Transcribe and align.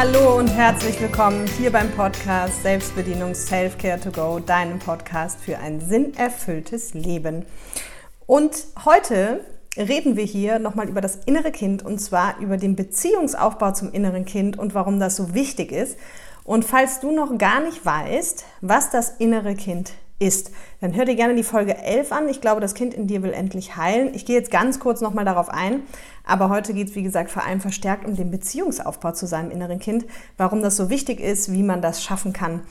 Hallo 0.00 0.38
und 0.38 0.46
herzlich 0.46 1.00
willkommen 1.00 1.44
hier 1.58 1.72
beim 1.72 1.90
Podcast 1.90 2.62
Selbstbedienung 2.62 3.34
Self-Care 3.34 3.98
to 3.98 4.12
Go, 4.12 4.38
deinem 4.38 4.78
Podcast 4.78 5.40
für 5.40 5.58
ein 5.58 5.80
sinnerfülltes 5.80 6.94
Leben. 6.94 7.44
Und 8.24 8.52
heute 8.84 9.40
reden 9.76 10.16
wir 10.16 10.22
hier 10.22 10.60
nochmal 10.60 10.88
über 10.88 11.00
das 11.00 11.16
innere 11.26 11.50
Kind 11.50 11.84
und 11.84 11.98
zwar 11.98 12.38
über 12.38 12.58
den 12.58 12.76
Beziehungsaufbau 12.76 13.72
zum 13.72 13.90
inneren 13.90 14.24
Kind 14.24 14.56
und 14.56 14.72
warum 14.72 15.00
das 15.00 15.16
so 15.16 15.34
wichtig 15.34 15.72
ist. 15.72 15.98
Und 16.44 16.64
falls 16.64 17.00
du 17.00 17.10
noch 17.10 17.36
gar 17.36 17.60
nicht 17.60 17.84
weißt, 17.84 18.44
was 18.60 18.90
das 18.90 19.16
innere 19.18 19.56
Kind 19.56 19.94
ist, 20.18 20.50
dann 20.80 20.94
hör 20.94 21.04
dir 21.04 21.14
gerne 21.14 21.34
die 21.34 21.44
Folge 21.44 21.76
11 21.76 22.12
an. 22.12 22.28
Ich 22.28 22.40
glaube, 22.40 22.60
das 22.60 22.74
Kind 22.74 22.94
in 22.94 23.06
dir 23.06 23.22
will 23.22 23.32
endlich 23.32 23.76
heilen. 23.76 24.14
Ich 24.14 24.26
gehe 24.26 24.36
jetzt 24.36 24.50
ganz 24.50 24.80
kurz 24.80 25.00
nochmal 25.00 25.24
darauf 25.24 25.48
ein, 25.48 25.82
aber 26.24 26.48
heute 26.48 26.74
geht 26.74 26.88
es, 26.88 26.94
wie 26.94 27.02
gesagt, 27.02 27.30
vor 27.30 27.44
allem 27.44 27.60
verstärkt 27.60 28.04
um 28.04 28.16
den 28.16 28.30
Beziehungsaufbau 28.30 29.12
zu 29.12 29.26
seinem 29.26 29.50
inneren 29.50 29.78
Kind, 29.78 30.06
warum 30.36 30.62
das 30.62 30.76
so 30.76 30.90
wichtig 30.90 31.20
ist, 31.20 31.52
wie 31.52 31.62
man 31.62 31.82
das 31.82 32.02
schaffen 32.02 32.32
kann 32.32 32.62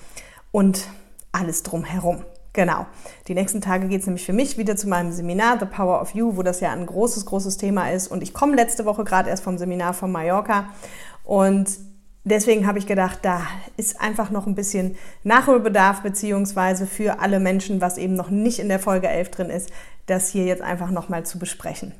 und 0.52 0.88
alles 1.32 1.64
drumherum. 1.64 2.24
Genau. 2.54 2.88
Die 3.28 3.36
nächsten 3.36 3.62
Tage 3.62 3.88
geht 3.88 4.02
es 4.02 4.08
nämlich 4.08 4.26
für 4.26 4.34
mich 4.34 4.58
wieder 4.58 4.76
zu 4.76 4.90
meinem 4.90 5.12
Seminar 5.12 5.60
The 5.60 5.68
Power 5.68 6.02
of 6.02 6.16
You, 6.16 6.38
wo 6.38 6.42
das 6.42 6.60
ja 6.60 6.72
ein 6.72 6.88
großes, 6.88 7.28
großes 7.28 7.58
Thema 7.58 7.92
ist. 7.92 8.08
Und 8.08 8.24
ich 8.24 8.34
komme 8.34 8.56
letzte 8.56 8.86
Woche 8.86 9.04
gerade 9.04 9.30
erst 9.30 9.44
vom 9.44 9.60
Seminar 9.60 9.94
von 9.94 10.12
Mallorca. 10.12 10.70
Und 11.24 11.70
deswegen 12.32 12.68
habe 12.68 12.80
ich 12.80 12.88
gedacht, 12.88 13.20
da 13.22 13.42
ist 13.76 14.02
einfach 14.02 14.30
noch 14.30 14.48
ein 14.48 14.56
bisschen 14.56 14.96
Nachholbedarf, 15.24 16.02
beziehungsweise 16.02 16.86
für 16.86 17.20
alle 17.20 17.40
Menschen, 17.40 17.82
was 17.82 17.98
eben 17.98 18.14
noch 18.14 18.30
nicht 18.30 18.60
in 18.60 18.70
der 18.70 18.80
Folge 18.80 19.08
11 19.08 19.32
drin 19.32 19.50
ist, 19.50 19.70
das 20.06 20.30
hier 20.30 20.46
jetzt 20.46 20.62
einfach 20.62 20.92
nochmal 20.92 21.26
zu 21.26 21.40
besprechen. 21.40 21.94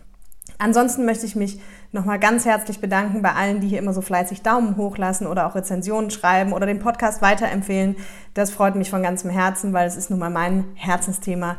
Ansonsten 0.60 1.06
möchte 1.06 1.26
ich 1.26 1.36
mich 1.36 1.60
nochmal 1.92 2.20
ganz 2.20 2.46
herzlich 2.46 2.80
bedanken 2.80 3.22
bei 3.22 3.34
allen, 3.34 3.62
die 3.62 3.68
hier 3.68 3.80
immer 3.80 3.94
so 3.94 4.02
fleißig 4.02 4.42
Daumen 4.42 4.76
hoch 4.76 4.98
lassen 4.98 5.28
oder 5.28 5.46
auch 5.46 5.56
Rezensionen 5.56 6.10
schreiben 6.10 6.54
oder 6.54 6.66
den 6.66 6.80
Podcast 6.80 7.22
weiterempfehlen. 7.22 7.96
Das 8.34 8.50
freut 8.50 8.76
mich 8.76 8.90
von 8.90 9.04
ganzem 9.04 9.30
Herzen, 9.30 9.74
weil 9.74 9.88
es 9.88 9.96
ist 9.96 10.10
nun 10.10 10.20
mal 10.20 10.32
mein 10.32 10.66
Herzensthema, 10.74 11.58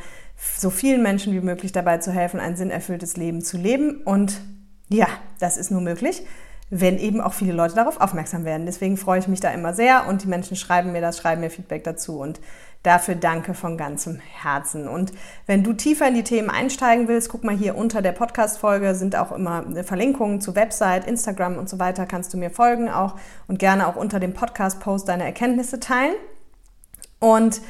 so 0.56 0.70
vielen 0.70 1.02
Menschen 1.02 1.32
wie 1.32 1.40
möglich 1.40 1.72
dabei 1.72 1.98
zu 1.98 2.12
helfen, 2.12 2.40
ein 2.40 2.56
sinnerfülltes 2.56 3.16
Leben 3.16 3.42
zu 3.42 3.56
leben. 3.56 4.02
Und 4.04 4.40
ja, 4.88 5.06
das 5.38 5.56
ist 5.56 5.70
nur 5.70 5.80
möglich, 5.80 6.24
wenn 6.70 6.98
eben 6.98 7.20
auch 7.20 7.32
viele 7.32 7.52
Leute 7.52 7.74
darauf 7.74 8.00
aufmerksam 8.00 8.44
werden. 8.44 8.66
Deswegen 8.66 8.96
freue 8.96 9.20
ich 9.20 9.28
mich 9.28 9.40
da 9.40 9.50
immer 9.50 9.72
sehr 9.74 10.06
und 10.06 10.22
die 10.22 10.28
Menschen 10.28 10.56
schreiben 10.56 10.92
mir 10.92 11.00
das, 11.00 11.18
schreiben 11.18 11.40
mir 11.40 11.50
Feedback 11.50 11.84
dazu 11.84 12.20
und 12.20 12.40
Dafür 12.84 13.16
danke 13.16 13.54
von 13.54 13.76
ganzem 13.76 14.20
Herzen. 14.20 14.86
Und 14.86 15.12
wenn 15.46 15.64
du 15.64 15.72
tiefer 15.72 16.06
in 16.06 16.14
die 16.14 16.22
Themen 16.22 16.48
einsteigen 16.48 17.08
willst, 17.08 17.28
guck 17.28 17.42
mal 17.42 17.56
hier 17.56 17.76
unter 17.76 18.02
der 18.02 18.12
Podcast-Folge 18.12 18.94
sind 18.94 19.16
auch 19.16 19.32
immer 19.32 19.64
Verlinkungen 19.82 20.40
zu 20.40 20.54
Website, 20.54 21.04
Instagram 21.04 21.58
und 21.58 21.68
so 21.68 21.80
weiter. 21.80 22.06
Kannst 22.06 22.32
du 22.32 22.38
mir 22.38 22.50
folgen 22.50 22.88
auch 22.88 23.16
und 23.48 23.58
gerne 23.58 23.88
auch 23.88 23.96
unter 23.96 24.20
dem 24.20 24.32
Podcast-Post 24.32 25.08
deine 25.08 25.24
Erkenntnisse 25.24 25.80
teilen. 25.80 26.14
Und 27.18 27.60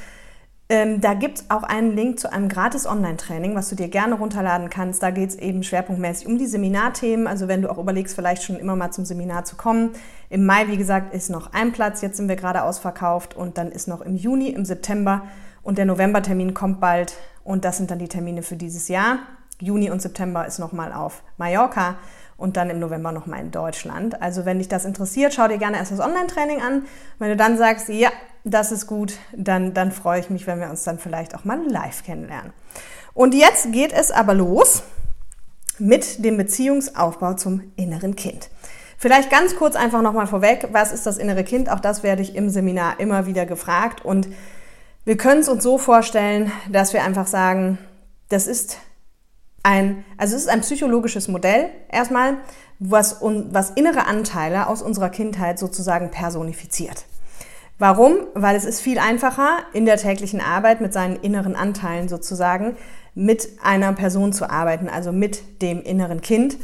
ähm, 0.71 1.01
da 1.01 1.15
gibt 1.15 1.39
es 1.39 1.51
auch 1.51 1.63
einen 1.63 1.97
Link 1.97 2.21
zu 2.21 2.31
einem 2.31 2.49
gratis 2.49 2.87
Online-Training, 2.87 3.55
was 3.55 3.71
du 3.71 3.75
dir 3.75 3.89
gerne 3.89 4.17
runterladen 4.17 4.69
kannst. 4.69 5.03
Da 5.03 5.11
geht 5.11 5.31
es 5.31 5.37
eben 5.37 5.63
schwerpunktmäßig 5.63 6.27
um 6.27 6.37
die 6.37 6.47
Seminarthemen. 6.47 7.27
Also 7.27 7.49
wenn 7.49 7.63
du 7.63 7.71
auch 7.71 7.79
überlegst, 7.79 8.15
vielleicht 8.15 8.43
schon 8.43 8.57
immer 8.57 8.77
mal 8.77 8.91
zum 8.91 9.07
Seminar 9.07 9.45
zu 9.45 9.57
kommen. 9.57 9.93
Im 10.29 10.45
Mai, 10.45 10.69
wie 10.69 10.77
gesagt, 10.77 11.15
ist 11.15 11.31
noch 11.31 11.55
ein 11.55 11.73
Platz. 11.73 12.03
Jetzt 12.03 12.19
sind 12.19 12.29
wir 12.29 12.37
gerade 12.37 12.63
ausverkauft 12.65 13.35
und 13.35 13.57
dann 13.57 13.73
ist 13.73 13.89
noch 13.89 14.03
im 14.03 14.15
Juni, 14.15 14.51
im 14.51 14.67
September 14.67 15.23
und 15.63 15.79
der 15.79 15.87
Novembertermin 15.87 16.53
kommt 16.53 16.81
bald. 16.81 17.15
Und 17.45 17.65
das 17.65 17.79
sind 17.79 17.91
dann 17.91 17.99
die 17.99 18.09
Termine 18.09 18.43
für 18.43 18.57
dieses 18.57 18.89
Jahr. 18.89 19.21
Juni 19.61 19.91
und 19.91 20.03
September 20.03 20.47
ist 20.47 20.59
nochmal 20.59 20.93
auf 20.93 21.23
Mallorca 21.39 21.97
und 22.37 22.57
dann 22.57 22.71
im 22.71 22.79
November 22.79 23.11
nochmal 23.11 23.41
in 23.41 23.51
Deutschland. 23.51 24.21
Also 24.23 24.45
wenn 24.45 24.59
dich 24.59 24.69
das 24.69 24.85
interessiert, 24.85 25.35
schau 25.35 25.49
dir 25.49 25.59
gerne 25.59 25.79
erst 25.79 25.93
das 25.93 26.01
Online-Training 26.01 26.61
an. 26.61 26.85
Wenn 27.19 27.31
du 27.31 27.37
dann 27.37 27.57
sagst, 27.57 27.89
ja, 27.89 28.11
das 28.45 28.73
ist 28.73 28.87
gut, 28.87 29.15
dann, 29.37 29.75
dann 29.75 29.93
freue 29.93 30.21
ich 30.21 30.31
mich, 30.31 30.47
wenn 30.47 30.61
wir 30.61 30.71
uns 30.71 30.85
dann 30.85 30.99
vielleicht 30.99 31.35
auch 31.35 31.45
mal 31.45 31.61
live 31.69 32.05
kennenlernen. 32.05 32.53
Und 33.15 33.35
jetzt 33.35 33.73
geht 33.73 33.93
es 33.93 34.11
aber 34.11 34.35
los 34.35 34.83
mit 35.79 36.25
dem 36.25 36.37
Beziehungsaufbau 36.37 37.35
zum 37.35 37.73
inneren 37.77 38.17
Kind. 38.17 38.51
Vielleicht 38.97 39.31
ganz 39.31 39.57
kurz 39.57 39.77
einfach 39.77 40.03
nochmal 40.03 40.27
vorweg, 40.27 40.69
was 40.73 40.93
ist 40.93 41.07
das 41.07 41.19
innere 41.19 41.45
Kind? 41.45 41.71
Auch 41.71 41.81
das 41.81 42.03
werde 42.03 42.23
ich 42.23 42.35
im 42.35 42.51
Seminar 42.51 42.99
immer 42.99 43.27
wieder 43.27 43.47
gefragt. 43.47 44.05
Und 44.05 44.29
wir 45.05 45.17
können 45.17 45.41
es 45.41 45.49
uns 45.49 45.63
so 45.63 45.79
vorstellen, 45.79 46.51
dass 46.69 46.93
wir 46.93 47.05
einfach 47.05 47.29
sagen, 47.29 47.79
das 48.29 48.47
ist 48.47 48.79
ein, 49.63 50.05
also 50.17 50.35
es 50.35 50.43
ist 50.43 50.49
ein 50.49 50.63
psychologisches 50.63 51.29
Modell 51.29 51.71
erstmal, 51.91 52.39
was, 52.81 53.19
was 53.21 53.71
innere 53.71 54.07
Anteile 54.07 54.67
aus 54.67 54.83
unserer 54.83 55.11
Kindheit 55.11 55.59
sozusagen 55.59 56.11
personifiziert. 56.11 57.05
Warum? 57.79 58.17
Weil 58.35 58.57
es 58.57 58.65
ist 58.65 58.81
viel 58.81 58.99
einfacher, 58.99 59.59
in 59.73 59.87
der 59.87 59.97
täglichen 59.97 60.41
Arbeit 60.41 60.81
mit 60.81 60.93
seinen 60.93 61.17
inneren 61.17 61.55
Anteilen 61.55 62.09
sozusagen 62.09 62.77
mit 63.15 63.49
einer 63.63 63.93
Person 63.93 64.33
zu 64.33 64.51
arbeiten, 64.51 64.89
also 64.89 65.13
mit 65.13 65.63
dem 65.63 65.83
inneren 65.83 66.21
Kind. 66.21 66.57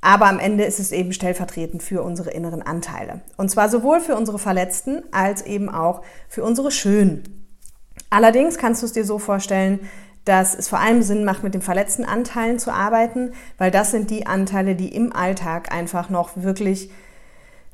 Aber 0.00 0.26
am 0.26 0.40
Ende 0.40 0.64
ist 0.64 0.80
es 0.80 0.92
eben 0.92 1.12
stellvertretend 1.12 1.82
für 1.82 2.02
unsere 2.02 2.30
inneren 2.30 2.62
Anteile. 2.62 3.20
Und 3.36 3.50
zwar 3.50 3.68
sowohl 3.68 4.00
für 4.00 4.16
unsere 4.16 4.38
Verletzten 4.38 5.02
als 5.12 5.42
eben 5.42 5.68
auch 5.68 6.02
für 6.28 6.44
unsere 6.44 6.70
Schönen. 6.70 7.48
Allerdings 8.10 8.58
kannst 8.58 8.82
du 8.82 8.86
es 8.86 8.92
dir 8.92 9.04
so 9.04 9.18
vorstellen, 9.18 9.80
dass 10.24 10.56
es 10.56 10.68
vor 10.68 10.80
allem 10.80 11.02
Sinn 11.02 11.24
macht, 11.24 11.44
mit 11.44 11.54
den 11.54 11.62
verletzten 11.62 12.04
Anteilen 12.04 12.58
zu 12.58 12.72
arbeiten, 12.72 13.32
weil 13.58 13.70
das 13.70 13.92
sind 13.92 14.10
die 14.10 14.26
Anteile, 14.26 14.74
die 14.74 14.94
im 14.94 15.12
Alltag 15.12 15.72
einfach 15.72 16.10
noch 16.10 16.30
wirklich 16.36 16.90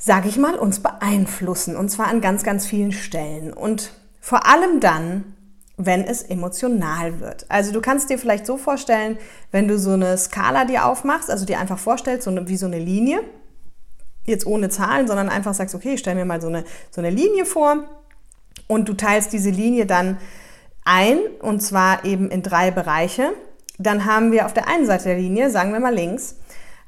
sage 0.05 0.29
ich 0.29 0.37
mal, 0.37 0.57
uns 0.57 0.81
beeinflussen. 0.81 1.77
Und 1.77 1.89
zwar 1.89 2.09
an 2.09 2.21
ganz, 2.21 2.43
ganz 2.43 2.67
vielen 2.67 2.91
Stellen. 2.91 3.53
Und 3.53 3.93
vor 4.21 4.49
allem 4.49 4.81
dann, 4.81 5.37
wenn 5.77 6.03
es 6.03 6.23
emotional 6.23 7.21
wird. 7.21 7.47
Also 7.49 7.73
du 7.73 7.81
kannst 7.81 8.11
dir 8.11 8.19
vielleicht 8.19 8.45
so 8.45 8.57
vorstellen, 8.57 9.17
wenn 9.53 9.69
du 9.69 9.79
so 9.79 9.93
eine 9.93 10.19
Skala 10.19 10.65
dir 10.65 10.87
aufmachst, 10.87 11.31
also 11.31 11.47
dir 11.47 11.61
einfach 11.61 11.79
vorstellst, 11.79 12.25
so 12.25 12.31
eine, 12.31 12.49
wie 12.49 12.57
so 12.57 12.67
eine 12.67 12.81
Linie, 12.81 13.21
jetzt 14.25 14.45
ohne 14.45 14.71
Zahlen, 14.71 15.07
sondern 15.07 15.29
einfach 15.29 15.55
sagst, 15.55 15.75
okay, 15.75 15.95
ich 15.95 16.01
stell 16.01 16.17
mir 16.17 16.25
mal 16.25 16.41
so 16.41 16.49
eine, 16.49 16.65
so 16.91 17.01
eine 17.01 17.11
Linie 17.11 17.45
vor 17.45 17.85
und 18.67 18.89
du 18.89 18.95
teilst 18.95 19.33
diese 19.33 19.51
Linie 19.51 19.87
dann 19.87 20.19
ein 20.85 21.19
und 21.41 21.61
zwar 21.61 22.05
eben 22.05 22.29
in 22.29 22.43
drei 22.43 22.73
Bereiche. 22.73 23.33
Dann 23.79 24.05
haben 24.05 24.33
wir 24.33 24.47
auf 24.47 24.53
der 24.53 24.69
einen 24.69 24.87
Seite 24.87 25.05
der 25.05 25.19
Linie, 25.19 25.51
sagen 25.51 25.73
wir 25.73 25.81
mal 25.81 25.95
links, 25.95 26.37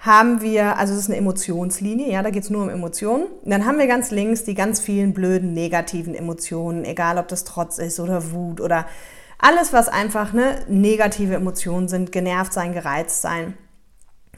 haben 0.04 0.42
wir, 0.42 0.76
also 0.76 0.92
es 0.92 1.00
ist 1.00 1.08
eine 1.08 1.16
Emotionslinie, 1.16 2.12
ja, 2.12 2.22
da 2.22 2.28
geht 2.28 2.42
es 2.42 2.50
nur 2.50 2.62
um 2.62 2.68
Emotionen. 2.68 3.24
Und 3.24 3.50
dann 3.50 3.64
haben 3.64 3.78
wir 3.78 3.86
ganz 3.86 4.10
links 4.10 4.44
die 4.44 4.54
ganz 4.54 4.78
vielen 4.78 5.14
blöden 5.14 5.54
negativen 5.54 6.14
Emotionen, 6.14 6.84
egal 6.84 7.16
ob 7.16 7.28
das 7.28 7.44
Trotz 7.44 7.78
ist 7.78 7.98
oder 8.00 8.32
Wut 8.32 8.60
oder 8.60 8.86
alles, 9.38 9.72
was 9.72 9.88
einfach 9.88 10.34
eine 10.34 10.58
negative 10.68 11.34
Emotionen 11.34 11.88
sind, 11.88 12.12
genervt 12.12 12.52
sein, 12.52 12.74
gereizt 12.74 13.22
sein. 13.22 13.54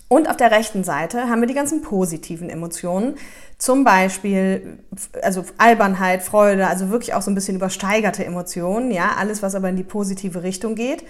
Und 0.08 0.30
auf 0.30 0.36
der 0.36 0.52
rechten 0.52 0.84
Seite 0.84 1.28
haben 1.28 1.40
wir 1.40 1.48
die 1.48 1.54
ganzen 1.54 1.82
positiven 1.82 2.48
Emotionen, 2.48 3.16
zum 3.58 3.82
Beispiel 3.82 4.78
also 5.20 5.44
Albernheit, 5.58 6.22
Freude, 6.22 6.68
also 6.68 6.90
wirklich 6.90 7.14
auch 7.14 7.22
so 7.22 7.30
ein 7.32 7.34
bisschen 7.34 7.56
übersteigerte 7.56 8.24
Emotionen, 8.24 8.92
ja, 8.92 9.16
alles, 9.18 9.42
was 9.42 9.56
aber 9.56 9.68
in 9.68 9.76
die 9.76 9.82
positive 9.82 10.44
Richtung 10.44 10.76
geht. 10.76 11.02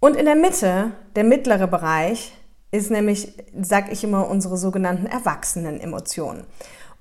Und 0.00 0.16
in 0.16 0.26
der 0.26 0.36
Mitte, 0.36 0.92
der 1.16 1.24
mittlere 1.24 1.66
Bereich, 1.66 2.37
ist 2.70 2.90
nämlich, 2.90 3.32
sag 3.60 3.90
ich 3.92 4.04
immer, 4.04 4.28
unsere 4.28 4.56
sogenannten 4.56 5.06
erwachsenen 5.06 5.80
Emotionen. 5.80 6.44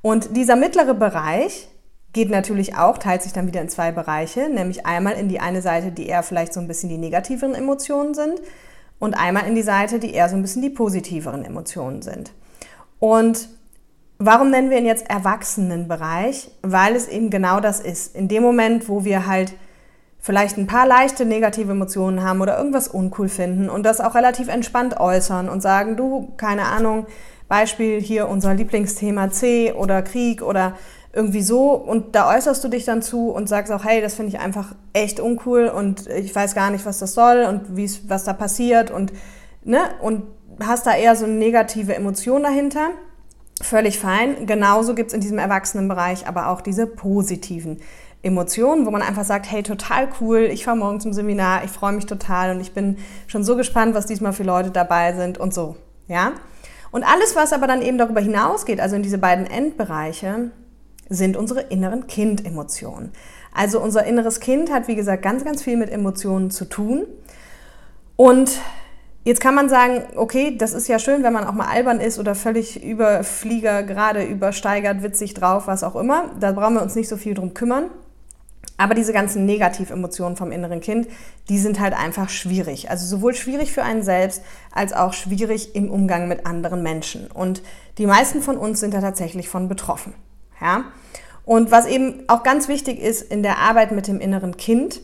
Und 0.02 0.36
dieser 0.38 0.56
mittlere 0.56 0.94
Bereich 0.94 1.68
geht 2.14 2.30
natürlich 2.30 2.76
auch, 2.78 2.98
teilt 2.98 3.22
sich 3.22 3.34
dann 3.34 3.48
wieder 3.48 3.62
in 3.62 3.70
zwei 3.70 3.92
Bereiche, 3.92 4.50
nämlich 4.50 4.86
einmal 4.86 5.14
in 5.14 5.28
die 5.28 5.40
eine 5.40 5.62
Seite, 5.62 5.92
die 5.92 6.08
eher 6.08 6.24
vielleicht 6.24 6.54
so 6.54 6.60
ein 6.60 6.68
bisschen 6.68 6.90
die 6.90 6.98
negativeren 6.98 7.54
Emotionen 7.54 8.14
sind 8.14 8.42
und 9.00 9.16
einmal 9.16 9.46
in 9.48 9.56
die 9.56 9.62
Seite, 9.62 10.00
die 10.00 10.14
eher 10.14 10.30
so 10.30 10.36
ein 10.36 10.42
bisschen 10.42 10.62
die 10.62 10.70
positiveren 10.70 11.46
Emotionen 11.46 12.02
sind. 12.02 12.32
Und 13.00 13.50
warum 14.18 14.50
nennen 14.50 14.70
wir 14.70 14.80
ihn 14.80 14.86
jetzt 14.86 15.10
Erwachsenenbereich? 15.10 16.50
Weil 16.64 16.96
es 16.96 17.08
eben 17.08 17.30
genau 17.30 17.60
das 17.60 17.80
ist. 17.80 18.16
In 18.16 18.28
dem 18.28 18.42
Moment, 18.42 18.90
wo 18.90 19.04
wir 19.04 19.28
halt 19.28 19.54
vielleicht 20.28 20.58
ein 20.58 20.68
paar 20.68 20.86
leichte 20.86 21.26
negative 21.26 21.72
Emotionen 21.72 22.22
haben 22.22 22.42
oder 22.42 22.58
irgendwas 22.58 22.90
uncool 22.90 23.30
finden 23.30 23.70
und 23.70 23.86
das 23.86 24.02
auch 24.02 24.14
relativ 24.14 24.50
entspannt 24.50 25.00
äußern 25.00 25.48
und 25.48 25.62
sagen, 25.62 25.96
du, 25.96 26.34
keine 26.36 26.66
Ahnung, 26.66 27.08
Beispiel 27.48 28.02
hier 28.02 28.28
unser 28.28 28.54
Lieblingsthema 28.54 29.32
C 29.32 29.72
oder 29.72 30.02
Krieg 30.02 30.42
oder 30.42 30.74
irgendwie 31.14 31.42
so 31.42 31.72
und 31.72 32.14
da 32.14 32.36
äußerst 32.36 32.62
du 32.62 32.68
dich 32.68 32.84
dann 32.84 33.02
zu 33.02 33.30
und 33.30 33.48
sagst 33.48 33.72
auch, 33.72 33.86
hey, 33.86 34.02
das 34.02 34.16
finde 34.16 34.34
ich 34.34 34.40
einfach 34.42 34.76
echt 34.92 35.22
uncool 35.22 35.68
und 35.70 36.08
ich 36.08 36.36
weiß 36.36 36.56
gar 36.56 36.72
nicht, 36.72 36.86
was 36.86 37.00
das 37.00 37.14
soll 37.14 37.46
und 37.48 37.78
wie 37.78 37.90
was 38.10 38.26
da 38.26 38.34
passiert 38.34 38.92
und 38.92 39.14
ne 39.64 39.80
und 40.02 40.24
hast 40.60 40.88
da 40.88 40.94
eher 40.94 41.16
so 41.16 41.24
eine 41.24 41.36
negative 41.36 41.96
Emotion 41.96 42.44
dahinter. 42.44 42.90
Völlig 43.62 43.98
fein. 43.98 44.46
Genauso 44.46 44.94
gibt 44.94 45.08
es 45.08 45.14
in 45.14 45.22
diesem 45.22 45.40
Erwachsenenbereich 45.40 46.28
aber 46.28 46.50
auch 46.50 46.60
diese 46.60 46.86
positiven 46.86 47.80
Emotionen, 48.28 48.86
wo 48.86 48.92
man 48.92 49.02
einfach 49.02 49.26
sagt, 49.26 49.50
hey, 49.50 49.64
total 49.64 50.08
cool, 50.22 50.40
ich 50.52 50.66
fahre 50.66 50.78
morgen 50.78 51.00
zum 51.00 51.14
Seminar, 51.14 51.64
ich 51.64 51.72
freue 51.72 51.94
mich 51.94 52.06
total 52.06 52.56
und 52.56 52.62
ich 52.62 52.74
bin 52.74 52.98
schon 53.28 53.44
so 53.44 53.56
gespannt, 53.56 53.96
was 53.96 54.06
diesmal 54.06 54.34
für 54.34 54.44
Leute 54.44 54.72
dabei 54.72 55.14
sind 55.14 55.38
und 55.38 55.54
so, 55.54 55.76
ja. 56.08 56.34
Und 56.92 57.04
alles, 57.04 57.36
was 57.36 57.54
aber 57.54 57.68
dann 57.68 57.82
eben 57.82 57.98
darüber 57.98 58.22
hinausgeht, 58.22 58.80
also 58.80 58.96
in 58.96 59.04
diese 59.04 59.18
beiden 59.18 59.46
Endbereiche, 59.46 60.52
sind 61.10 61.38
unsere 61.38 61.62
inneren 61.62 62.08
Kindemotionen. 62.08 63.12
Also 63.54 63.82
unser 63.82 64.06
inneres 64.06 64.40
Kind 64.40 64.72
hat, 64.72 64.88
wie 64.88 64.96
gesagt, 64.96 65.24
ganz, 65.24 65.44
ganz 65.44 65.64
viel 65.64 65.78
mit 65.78 65.90
Emotionen 65.90 66.52
zu 66.52 66.66
tun. 66.66 67.06
Und 68.16 68.60
Jetzt 69.28 69.42
kann 69.42 69.56
man 69.56 69.68
sagen, 69.68 70.04
okay, 70.16 70.56
das 70.58 70.72
ist 70.72 70.88
ja 70.88 71.00
schön, 71.00 71.22
wenn 71.22 71.34
man 71.34 71.44
auch 71.44 71.52
mal 71.52 71.68
albern 71.68 72.00
ist 72.00 72.18
oder 72.18 72.34
völlig 72.34 72.82
überflieger, 72.82 73.84
gerade 73.84 74.24
übersteigert, 74.24 75.04
witzig 75.04 75.34
drauf, 75.34 75.68
was 75.68 75.84
auch 75.84 75.98
immer. 75.98 76.32
Da 76.40 76.54
brauchen 76.54 76.76
wir 76.76 76.82
uns 76.82 76.96
nicht 76.96 77.10
so 77.10 77.18
viel 77.18 77.34
drum 77.34 77.54
kümmern. 77.54 77.90
Aber 78.78 78.94
diese 78.94 79.12
ganzen 79.12 79.46
Negativemotionen 79.46 80.38
vom 80.38 80.52
inneren 80.52 80.80
Kind, 80.80 81.08
die 81.50 81.58
sind 81.58 81.80
halt 81.80 81.94
einfach 81.94 82.30
schwierig. 82.30 82.92
Also 82.92 83.08
sowohl 83.08 83.34
schwierig 83.34 83.72
für 83.72 83.84
einen 83.84 84.04
selbst 84.04 84.44
als 84.72 84.94
auch 84.94 85.14
schwierig 85.14 85.76
im 85.76 85.90
Umgang 85.90 86.28
mit 86.28 86.46
anderen 86.46 86.84
Menschen. 86.84 87.28
Und 87.28 87.64
die 87.98 88.06
meisten 88.06 88.42
von 88.42 88.58
uns 88.58 88.80
sind 88.80 88.94
da 88.94 89.02
tatsächlich 89.02 89.50
von 89.50 89.68
betroffen. 89.68 90.14
Ja? 90.62 90.86
Und 91.44 91.72
was 91.72 91.88
eben 91.88 92.24
auch 92.28 92.44
ganz 92.44 92.68
wichtig 92.68 93.00
ist 93.00 93.22
in 93.22 93.42
der 93.42 93.58
Arbeit 93.58 93.92
mit 93.92 94.08
dem 94.08 94.20
inneren 94.20 94.58
Kind, 94.58 95.02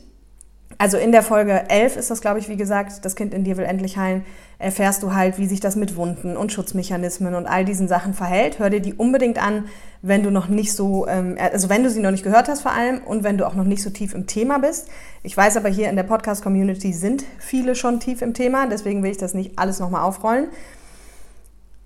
also 0.78 0.98
in 0.98 1.12
der 1.12 1.24
Folge 1.24 1.70
11 1.70 1.98
ist 1.98 2.12
das, 2.12 2.22
glaube 2.22 2.40
ich, 2.40 2.50
wie 2.50 2.58
gesagt, 2.58 3.06
das 3.06 3.16
Kind 3.16 3.34
in 3.34 3.44
dir 3.44 3.58
will 3.58 3.66
endlich 3.66 3.98
heilen, 3.98 4.26
erfährst 4.64 5.04
du 5.04 5.14
halt, 5.14 5.38
wie 5.38 5.46
sich 5.46 5.60
das 5.60 5.76
mit 5.76 5.96
Wunden 5.96 6.38
und 6.38 6.52
Schutzmechanismen 6.52 7.36
und 7.36 7.46
all 7.46 7.66
diesen 7.66 7.88
Sachen 7.88 8.14
verhält. 8.14 8.60
Hör 8.60 8.70
dir 8.70 8.80
die 8.80 8.94
unbedingt 8.94 9.42
an, 9.44 9.66
wenn 10.02 10.24
du 10.24 10.32
noch 10.32 10.48
nicht 10.48 10.74
so, 10.74 11.06
ähm, 11.08 11.38
also 11.38 11.70
wenn 11.70 11.84
du 11.84 11.90
sie 11.90 12.02
noch 12.02 12.12
nicht 12.12 12.24
gehört 12.24 12.48
hast 12.48 12.62
vor 12.62 12.72
allem 12.72 13.02
und 13.04 13.24
wenn 13.24 13.38
du 13.38 13.46
auch 13.46 13.56
noch 13.56 13.66
nicht 13.66 13.84
so 13.84 13.90
tief 13.90 14.14
im 14.14 14.26
Thema 14.26 14.60
bist. 14.60 14.88
Ich 15.22 15.36
weiß 15.36 15.58
aber 15.58 15.70
hier 15.70 15.90
in 15.90 15.96
der 15.96 16.04
Podcast-Community 16.04 16.94
sind 16.94 17.24
viele 17.40 17.76
schon 17.76 18.00
tief 18.00 18.22
im 18.22 18.34
Thema, 18.34 18.68
deswegen 18.68 19.04
will 19.04 19.12
ich 19.12 19.18
das 19.18 19.34
nicht 19.34 19.60
alles 19.60 19.80
nochmal 19.80 20.04
aufrollen. 20.04 20.48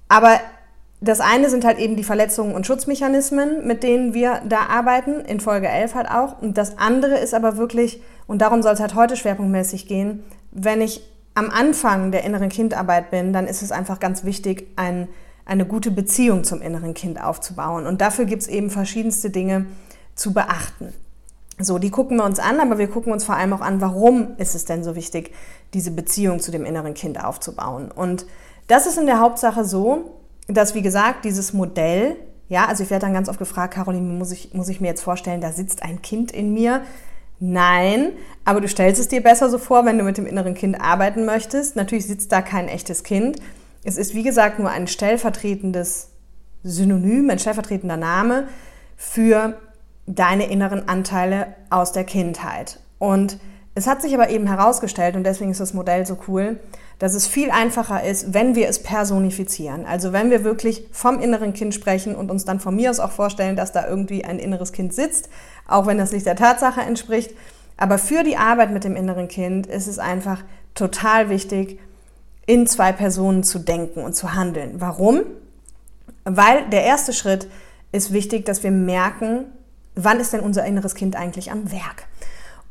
Aber 0.07 0.39
das 1.01 1.19
eine 1.19 1.49
sind 1.49 1.65
halt 1.65 1.79
eben 1.79 1.95
die 1.95 2.03
Verletzungen 2.03 2.55
und 2.55 2.65
Schutzmechanismen, 2.65 3.67
mit 3.67 3.83
denen 3.83 4.13
wir 4.13 4.41
da 4.47 4.67
arbeiten, 4.69 5.21
in 5.21 5.39
Folge 5.39 5.67
11 5.67 5.95
halt 5.95 6.09
auch. 6.09 6.41
Und 6.41 6.57
das 6.57 6.77
andere 6.77 7.17
ist 7.17 7.33
aber 7.33 7.57
wirklich, 7.57 8.01
und 8.27 8.41
darum 8.41 8.61
soll 8.61 8.73
es 8.73 8.79
halt 8.79 8.95
heute 8.95 9.15
schwerpunktmäßig 9.15 9.87
gehen, 9.87 10.23
wenn 10.51 10.81
ich 10.81 11.01
am 11.37 11.51
Anfang 11.51 12.11
der 12.11 12.23
inneren 12.23 12.49
Kindarbeit 12.49 13.11
bin, 13.11 13.31
dann 13.31 13.45
ist 13.45 13.61
es 13.61 13.71
einfach 13.71 13.99
ganz 13.99 14.23
wichtig, 14.23 14.69
ein, 14.75 15.07
eine 15.45 15.67
gute 15.67 15.91
Beziehung 15.91 16.43
zum 16.43 16.63
inneren 16.63 16.95
Kind 16.95 17.23
aufzubauen. 17.23 17.85
Und 17.85 18.01
dafür 18.01 18.25
gibt 18.25 18.41
es 18.41 18.47
eben 18.47 18.71
verschiedenste 18.71 19.29
Dinge 19.29 19.67
zu 20.15 20.33
beachten. 20.33 20.93
So, 21.59 21.77
die 21.77 21.91
gucken 21.91 22.17
wir 22.17 22.23
uns 22.23 22.39
an, 22.39 22.59
aber 22.59 22.79
wir 22.79 22.87
gucken 22.87 23.13
uns 23.13 23.23
vor 23.23 23.35
allem 23.35 23.53
auch 23.53 23.61
an, 23.61 23.81
warum 23.81 24.35
ist 24.37 24.55
es 24.55 24.65
denn 24.65 24.83
so 24.83 24.95
wichtig, 24.95 25.31
diese 25.75 25.91
Beziehung 25.91 26.39
zu 26.39 26.49
dem 26.49 26.65
inneren 26.65 26.95
Kind 26.95 27.23
aufzubauen. 27.23 27.91
Und 27.91 28.25
das 28.65 28.87
ist 28.87 28.97
in 28.97 29.05
der 29.05 29.19
Hauptsache 29.19 29.63
so, 29.63 30.17
dass, 30.47 30.73
wie 30.73 30.81
gesagt, 30.81 31.23
dieses 31.23 31.53
Modell, 31.53 32.15
ja, 32.49 32.65
also 32.65 32.81
ich 32.81 32.89
werde 32.89 33.05
dann 33.05 33.13
ganz 33.13 33.29
oft 33.29 33.37
gefragt, 33.37 33.75
Caroline, 33.75 34.11
muss 34.11 34.31
ich, 34.31 34.55
muss 34.55 34.69
ich 34.69 34.81
mir 34.81 34.87
jetzt 34.87 35.03
vorstellen, 35.03 35.39
da 35.39 35.51
sitzt 35.51 35.83
ein 35.83 36.01
Kind 36.01 36.31
in 36.31 36.51
mir? 36.51 36.81
Nein, 37.39 38.13
aber 38.45 38.61
du 38.61 38.67
stellst 38.67 38.99
es 38.99 39.07
dir 39.07 39.21
besser 39.21 39.49
so 39.49 39.57
vor, 39.57 39.85
wenn 39.85 39.97
du 39.97 40.03
mit 40.03 40.17
dem 40.17 40.25
inneren 40.25 40.53
Kind 40.53 40.81
arbeiten 40.81 41.25
möchtest. 41.25 41.75
Natürlich 41.75 42.07
sitzt 42.07 42.31
da 42.31 42.41
kein 42.41 42.67
echtes 42.67 43.03
Kind. 43.03 43.39
Es 43.83 43.97
ist, 43.97 44.15
wie 44.15 44.23
gesagt, 44.23 44.59
nur 44.59 44.69
ein 44.69 44.87
stellvertretendes 44.87 46.09
Synonym, 46.63 47.29
ein 47.29 47.39
stellvertretender 47.39 47.97
Name 47.97 48.47
für 48.95 49.57
deine 50.07 50.49
inneren 50.49 50.87
Anteile 50.87 51.53
aus 51.69 51.91
der 51.91 52.03
Kindheit. 52.03 52.79
Und 52.97 53.37
es 53.75 53.85
hat 53.85 54.01
sich 54.01 54.13
aber 54.15 54.29
eben 54.29 54.47
herausgestellt, 54.47 55.15
und 55.15 55.23
deswegen 55.23 55.51
ist 55.51 55.59
das 55.59 55.75
Modell 55.75 56.05
so 56.05 56.17
cool, 56.27 56.59
dass 56.99 57.13
es 57.13 57.27
viel 57.27 57.51
einfacher 57.51 58.03
ist, 58.03 58.33
wenn 58.33 58.55
wir 58.55 58.67
es 58.67 58.81
personifizieren. 58.81 59.85
Also 59.85 60.13
wenn 60.13 60.31
wir 60.31 60.43
wirklich 60.43 60.85
vom 60.91 61.19
inneren 61.19 61.53
Kind 61.53 61.73
sprechen 61.73 62.15
und 62.15 62.31
uns 62.31 62.43
dann 62.43 62.59
von 62.59 62.75
mir 62.75 62.89
aus 62.89 62.99
auch 62.99 63.11
vorstellen, 63.11 63.55
dass 63.55 63.71
da 63.71 63.87
irgendwie 63.87 64.25
ein 64.25 64.39
inneres 64.39 64.71
Kind 64.73 64.93
sitzt, 64.93 65.29
auch 65.67 65.85
wenn 65.85 65.97
das 65.97 66.11
nicht 66.11 66.25
der 66.25 66.35
Tatsache 66.35 66.81
entspricht. 66.81 67.31
Aber 67.77 67.99
für 67.99 68.23
die 68.23 68.37
Arbeit 68.37 68.71
mit 68.71 68.83
dem 68.83 68.95
inneren 68.95 69.27
Kind 69.27 69.67
ist 69.67 69.87
es 69.87 69.99
einfach 69.99 70.43
total 70.73 71.29
wichtig, 71.29 71.79
in 72.47 72.65
zwei 72.65 72.91
Personen 72.93 73.43
zu 73.43 73.59
denken 73.59 74.03
und 74.03 74.15
zu 74.15 74.33
handeln. 74.33 74.75
Warum? 74.79 75.21
Weil 76.23 76.67
der 76.69 76.83
erste 76.83 77.13
Schritt 77.13 77.47
ist 77.91 78.11
wichtig, 78.11 78.45
dass 78.45 78.63
wir 78.63 78.71
merken, 78.71 79.45
wann 79.95 80.19
ist 80.19 80.33
denn 80.33 80.39
unser 80.39 80.65
inneres 80.65 80.95
Kind 80.95 81.15
eigentlich 81.15 81.51
am 81.51 81.71
Werk? 81.71 82.07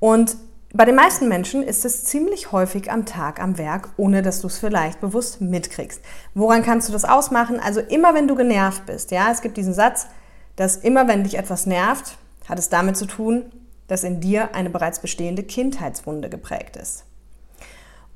Und 0.01 0.37
bei 0.77 0.85
den 0.85 0.95
meisten 0.95 1.29
Menschen 1.29 1.63
ist 1.63 1.85
es 1.85 2.05
ziemlich 2.05 2.53
häufig 2.53 2.91
am 2.91 3.07
Tag 3.07 3.41
am 3.41 3.57
Werk, 3.57 3.89
ohne 3.97 4.21
dass 4.21 4.41
du 4.41 4.47
es 4.47 4.59
vielleicht 4.59 5.01
bewusst 5.01 5.41
mitkriegst. 5.41 6.03
Woran 6.35 6.63
kannst 6.63 6.89
du 6.89 6.93
das 6.93 7.05
ausmachen? 7.05 7.61
Also 7.61 7.81
immer 7.81 8.15
wenn 8.15 8.29
du 8.29 8.35
genervt 8.35 8.85
bist, 8.85 9.11
ja, 9.11 9.31
es 9.31 9.41
gibt 9.41 9.57
diesen 9.57 9.73
Satz, 9.73 10.07
dass 10.57 10.77
immer 10.77 11.09
wenn 11.09 11.25
dich 11.25 11.39
etwas 11.39 11.67
nervt, 11.67 12.19
hat 12.49 12.59
es 12.59 12.69
damit 12.69 12.97
zu 12.97 13.07
tun, 13.07 13.45
dass 13.89 14.05
in 14.05 14.21
dir 14.21 14.55
eine 14.55 14.69
bereits 14.69 15.01
bestehende 15.01 15.43
Kindheitswunde 15.43 16.29
geprägt 16.29 16.77
ist. 16.77 17.05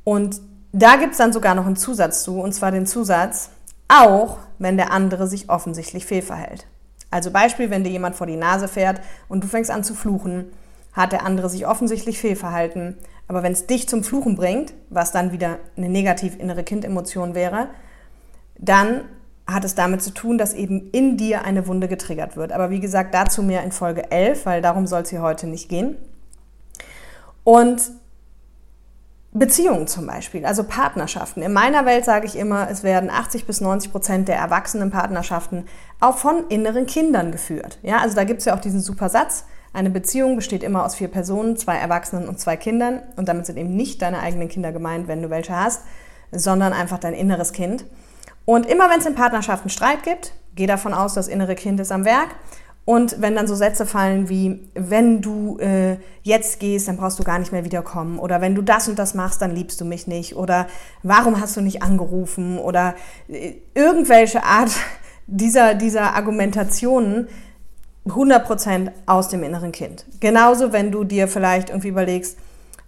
Und 0.05 0.41
da 0.73 0.97
gibt 0.97 1.12
es 1.12 1.19
dann 1.19 1.33
sogar 1.33 1.55
noch 1.55 1.67
einen 1.67 1.77
Zusatz 1.77 2.23
zu, 2.25 2.41
und 2.41 2.53
zwar 2.53 2.73
den 2.73 2.87
Zusatz, 2.87 3.51
auch 3.89 4.39
wenn 4.59 4.77
der 4.77 4.93
andere 4.93 5.27
sich 5.27 5.49
offensichtlich 5.49 6.05
fehlverhält. 6.05 6.67
Also 7.11 7.31
Beispiel, 7.31 7.71
wenn 7.71 7.85
dir 7.85 7.91
jemand 7.91 8.17
vor 8.17 8.27
die 8.27 8.37
Nase 8.37 8.69
fährt 8.69 9.01
und 9.29 9.43
du 9.43 9.49
fängst 9.49 9.71
an 9.71 9.83
zu 9.83 9.95
fluchen, 9.95 10.53
hat 10.93 11.13
der 11.13 11.25
andere 11.25 11.49
sich 11.49 11.67
offensichtlich 11.67 12.19
fehlverhalten. 12.19 12.97
Aber 13.29 13.43
wenn 13.43 13.53
es 13.53 13.67
dich 13.67 13.89
zum 13.89 14.03
Fluchen 14.03 14.35
bringt, 14.35 14.75
was 14.89 15.13
dann 15.13 15.33
wieder 15.33 15.59
eine 15.77 15.89
negativ 15.89 16.39
innere 16.39 16.65
Kindemotion 16.65 17.35
wäre, 17.35 17.69
dann 18.59 19.05
hat 19.47 19.65
es 19.65 19.75
damit 19.75 20.03
zu 20.03 20.11
tun, 20.13 20.39
dass 20.39 20.55
eben 20.55 20.91
in 20.91 21.17
dir 21.17 21.45
eine 21.45 21.67
Wunde 21.67 21.89
getriggert 21.89 22.37
wird. 22.37 22.53
Aber 22.53 22.71
wie 22.71 22.81
gesagt, 22.81 23.15
dazu 23.15 23.43
mehr 23.43 23.63
in 23.63 23.73
Folge 23.73 24.11
11, 24.11 24.47
weil 24.47 24.63
darum 24.63 24.87
soll 24.87 25.03
es 25.03 25.11
hier 25.11 25.23
heute 25.23 25.47
nicht 25.47 25.69
gehen. 25.69 25.97
Und 27.45 27.83
Beziehungen 29.33 29.87
zum 29.87 30.07
Beispiel, 30.07 30.45
also 30.45 30.65
Partnerschaften. 30.65 31.43
In 31.43 31.53
meiner 31.53 31.87
Welt 31.87 32.05
sage 32.05 32.27
ich 32.27 32.37
immer, 32.37 32.69
es 32.69 32.83
werden 32.83 33.11
80 33.11 33.47
bis 33.47 33.61
90 33.61 33.93
Prozent 33.93 34.29
der 34.29 34.37
erwachsenen 34.37 34.91
Partnerschaften 34.91 35.67
auch 36.01 36.19
von 36.19 36.49
inneren 36.49 36.87
Kindern 36.87 37.31
geführt. 37.31 37.79
Ja, 37.83 37.99
also 37.99 38.17
da 38.17 38.25
gibt 38.25 38.41
es 38.41 38.47
ja 38.47 38.57
auch 38.57 38.61
diesen 38.61 38.81
super 38.81 39.09
Satz, 39.09 39.45
eine 39.73 39.91
Beziehung 39.91 40.37
besteht 40.37 40.63
immer 40.63 40.85
aus 40.85 40.97
vier 40.97 41.09
Personen, 41.09 41.57
zwei 41.57 41.77
Erwachsenen 41.77 42.29
und 42.29 42.41
zwei 42.41 42.57
Kindern. 42.57 43.03
Und 43.17 43.29
damit 43.29 43.47
sind 43.47 43.57
eben 43.57 43.77
nicht 43.77 44.03
deine 44.03 44.21
eigenen 44.21 44.49
Kinder 44.49 44.73
gemeint, 44.73 45.07
wenn 45.07 45.23
du 45.23 45.31
welche 45.31 45.57
hast, 45.57 45.83
sondern 46.33 46.73
einfach 46.73 46.99
dein 46.99 47.15
inneres 47.15 47.53
Kind. 47.53 47.85
Und 48.45 48.67
immer 48.67 48.91
wenn 48.91 49.00
es 49.00 49.07
in 49.07 49.15
Partnerschaften 49.15 49.69
Streit 49.69 50.03
gibt, 50.03 50.33
geh 50.57 50.67
davon 50.67 50.93
aus, 50.93 51.15
das 51.15 51.29
innere 51.29 51.55
Kind 51.55 51.79
ist 51.79 51.93
am 51.93 52.05
Werk. 52.05 52.31
Und 52.85 53.21
wenn 53.21 53.37
dann 53.37 53.47
so 53.47 53.55
Sätze 53.55 53.87
fallen 53.87 54.29
wie, 54.29 54.69
wenn 54.75 55.21
du 55.21 55.59
äh, 55.59 55.99
jetzt 56.23 56.59
gehst, 56.59 56.89
dann 56.89 56.97
brauchst 56.97 57.21
du 57.21 57.23
gar 57.23 57.39
nicht 57.39 57.53
mehr 57.53 57.65
wiederkommen. 57.65 58.19
Oder 58.19 58.41
wenn 58.41 58.57
du 58.57 58.62
das 58.62 58.89
und 58.89 58.99
das 58.99 59.15
machst, 59.15 59.41
dann 59.43 59.55
liebst 59.55 59.81
du 59.81 59.85
mich 59.85 60.09
nicht. 60.09 60.35
Oder 60.35 60.67
warum 61.05 61.41
hast 61.41 61.57
du 61.57 61.61
nicht 61.61 61.83
angerufen? 61.83 62.59
Oder 62.59 62.97
äh, 63.29 63.55
irgendwelche 63.75 64.43
Art 64.43 64.73
dieser, 65.29 65.75
dieser 65.75 66.17
Argumentationen, 66.17 67.29
100% 68.07 68.90
aus 69.07 69.28
dem 69.28 69.42
inneren 69.42 69.73
Kind. 69.73 70.07
Genauso, 70.21 70.73
wenn 70.73 70.90
du 70.90 71.04
dir 71.04 71.28
vielleicht 71.28 71.69
irgendwie 71.71 71.88
überlegst, 71.88 72.38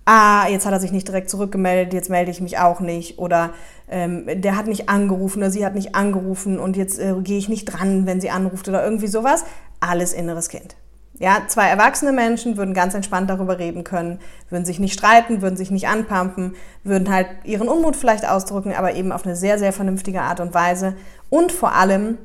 ah, 0.05 0.49
jetzt 0.49 0.67
hat 0.67 0.73
er 0.73 0.81
sich 0.81 0.93
nicht 0.93 1.09
direkt 1.09 1.31
zurückgemeldet, 1.31 1.93
jetzt 1.93 2.11
melde 2.11 2.31
ich 2.31 2.41
mich 2.41 2.59
auch 2.59 2.81
nicht. 2.81 3.19
Oder 3.19 3.51
ähm, 3.89 4.25
der 4.35 4.57
hat 4.57 4.67
nicht 4.67 4.89
angerufen 4.89 5.39
oder 5.39 5.51
sie 5.51 5.65
hat 5.65 5.75
nicht 5.75 5.95
angerufen 5.95 6.59
und 6.59 6.77
jetzt 6.77 6.99
äh, 6.99 7.15
gehe 7.23 7.39
ich 7.39 7.49
nicht 7.49 7.67
dran, 7.67 8.07
wenn 8.07 8.21
sie 8.21 8.31
anruft 8.31 8.69
oder 8.69 8.85
irgendwie 8.85 9.07
sowas. 9.07 9.45
Alles 9.81 10.13
inneres 10.13 10.49
Kind. 10.49 10.77
Ja, 11.19 11.43
zwei 11.47 11.69
erwachsene 11.69 12.11
Menschen 12.11 12.57
würden 12.57 12.75
ganz 12.75 12.95
entspannt 12.95 13.31
darüber 13.31 13.59
reden 13.59 13.85
können, 13.85 14.19
würden 14.49 14.65
sich 14.65 14.81
nicht 14.81 14.95
streiten, 14.95 15.43
würden 15.43 15.57
sich 15.57 15.71
nicht 15.71 15.87
anpumpen, 15.87 16.57
würden 16.85 17.13
halt 17.13 17.29
ihren 17.45 17.69
Unmut 17.69 17.97
vielleicht 17.97 18.27
ausdrücken, 18.27 18.73
aber 18.75 18.95
eben 18.95 19.13
auf 19.13 19.25
eine 19.25 19.37
sehr, 19.37 19.59
sehr 19.59 19.73
vernünftige 19.73 20.23
Art 20.23 20.41
und 20.41 20.55
Weise. 20.55 20.95
Und 21.31 21.53
vor 21.53 21.75
allem, 21.75 22.19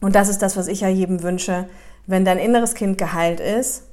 und 0.00 0.16
das 0.16 0.28
ist 0.28 0.42
das, 0.42 0.56
was 0.56 0.66
ich 0.66 0.80
ja 0.80 0.88
jedem 0.88 1.22
wünsche, 1.22 1.68
wenn 2.06 2.24
dein 2.24 2.38
inneres 2.38 2.74
Kind 2.74 2.98
geheilt 2.98 3.40
ist, 3.40 3.84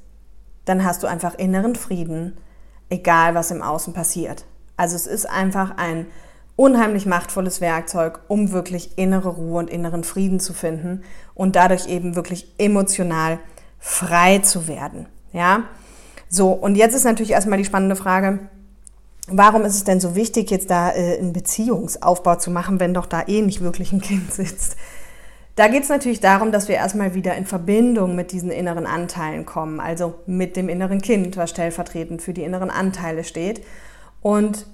dann 0.64 0.84
hast 0.84 1.02
du 1.02 1.06
einfach 1.06 1.34
inneren 1.34 1.74
Frieden, 1.74 2.36
egal 2.88 3.34
was 3.34 3.50
im 3.50 3.62
Außen 3.62 3.92
passiert. 3.92 4.44
Also 4.76 4.96
es 4.96 5.06
ist 5.06 5.26
einfach 5.26 5.76
ein 5.76 6.06
unheimlich 6.56 7.06
machtvolles 7.06 7.60
Werkzeug, 7.60 8.20
um 8.28 8.52
wirklich 8.52 8.98
innere 8.98 9.30
Ruhe 9.30 9.58
und 9.58 9.70
inneren 9.70 10.04
Frieden 10.04 10.40
zu 10.40 10.52
finden 10.52 11.02
und 11.34 11.56
dadurch 11.56 11.86
eben 11.88 12.16
wirklich 12.16 12.52
emotional 12.58 13.38
frei 13.78 14.40
zu 14.40 14.68
werden. 14.68 15.06
Ja? 15.32 15.64
So, 16.28 16.52
und 16.52 16.76
jetzt 16.76 16.94
ist 16.94 17.04
natürlich 17.04 17.32
erstmal 17.32 17.58
die 17.58 17.64
spannende 17.64 17.96
Frage, 17.96 18.40
warum 19.26 19.62
ist 19.64 19.74
es 19.74 19.84
denn 19.84 20.00
so 20.00 20.14
wichtig, 20.14 20.50
jetzt 20.50 20.70
da 20.70 20.90
äh, 20.90 21.18
einen 21.18 21.32
Beziehungsaufbau 21.32 22.36
zu 22.36 22.50
machen, 22.50 22.78
wenn 22.78 22.94
doch 22.94 23.06
da 23.06 23.22
eh 23.26 23.42
nicht 23.42 23.62
wirklich 23.62 23.92
ein 23.92 24.00
Kind 24.00 24.32
sitzt? 24.32 24.76
Da 25.56 25.68
geht 25.68 25.82
es 25.82 25.88
natürlich 25.88 26.20
darum, 26.20 26.52
dass 26.52 26.68
wir 26.68 26.76
erstmal 26.76 27.14
wieder 27.14 27.34
in 27.34 27.44
Verbindung 27.44 28.16
mit 28.16 28.32
diesen 28.32 28.50
inneren 28.50 28.86
Anteilen 28.86 29.44
kommen, 29.44 29.80
also 29.80 30.14
mit 30.26 30.56
dem 30.56 30.68
inneren 30.68 31.02
Kind, 31.02 31.36
was 31.36 31.50
stellvertretend 31.50 32.22
für 32.22 32.32
die 32.32 32.44
inneren 32.44 32.70
Anteile 32.70 33.24
steht. 33.24 33.62
Und 34.22 34.66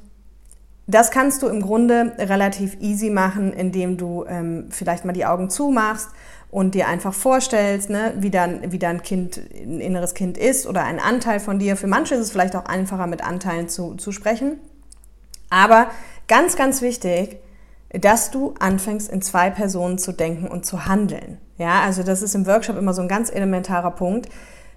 das 0.87 1.11
kannst 1.11 1.42
du 1.42 1.49
im 1.49 1.62
Grunde 1.62 2.12
relativ 2.18 2.76
easy 2.80 3.11
machen, 3.11 3.52
indem 3.52 3.97
du 3.97 4.25
ähm, 4.28 4.68
vielleicht 4.71 5.04
mal 5.04 5.12
die 5.12 5.26
Augen 5.26 5.50
zumachst 5.50 6.11
und 6.50 6.75
dir 6.76 6.87
einfach 6.87 7.12
vorstellst, 7.12 7.90
ne, 7.90 8.14
wie, 8.18 8.30
dein, 8.30 8.71
wie 8.71 8.78
dein 8.78 9.02
Kind, 9.02 9.40
ein 9.54 9.80
inneres 9.80 10.14
Kind 10.14 10.38
ist 10.38 10.66
oder 10.66 10.85
ein 10.85 11.00
Anteil 11.00 11.40
von 11.40 11.59
dir. 11.59 11.76
Für 11.76 11.88
manche 11.88 12.14
ist 12.14 12.21
es 12.21 12.30
vielleicht 12.30 12.54
auch 12.54 12.66
einfacher, 12.66 13.09
mit 13.09 13.25
Anteilen 13.25 13.68
zu, 13.68 13.95
zu 13.95 14.12
sprechen. 14.12 14.61
Aber 15.50 15.88
ganz, 16.28 16.56
ganz 16.56 16.83
wichtig, 16.83 17.38
dass 18.00 18.31
du 18.31 18.55
anfängst, 18.59 19.11
in 19.11 19.23
zwei 19.23 19.50
Personen 19.50 19.99
zu 19.99 20.12
denken 20.12 20.49
und 20.49 20.67
zu 20.67 20.87
handeln. 20.87 21.38
Ja, 21.59 21.81
also 21.81 22.03
das 22.03 22.23
ist 22.23 22.35
im 22.35 22.47
Workshop 22.47 22.76
immer 22.76 22.93
so 22.93 23.03
ein 23.03 23.09
ganz 23.09 23.31
elementarer 23.31 23.91
Punkt. 23.93 24.29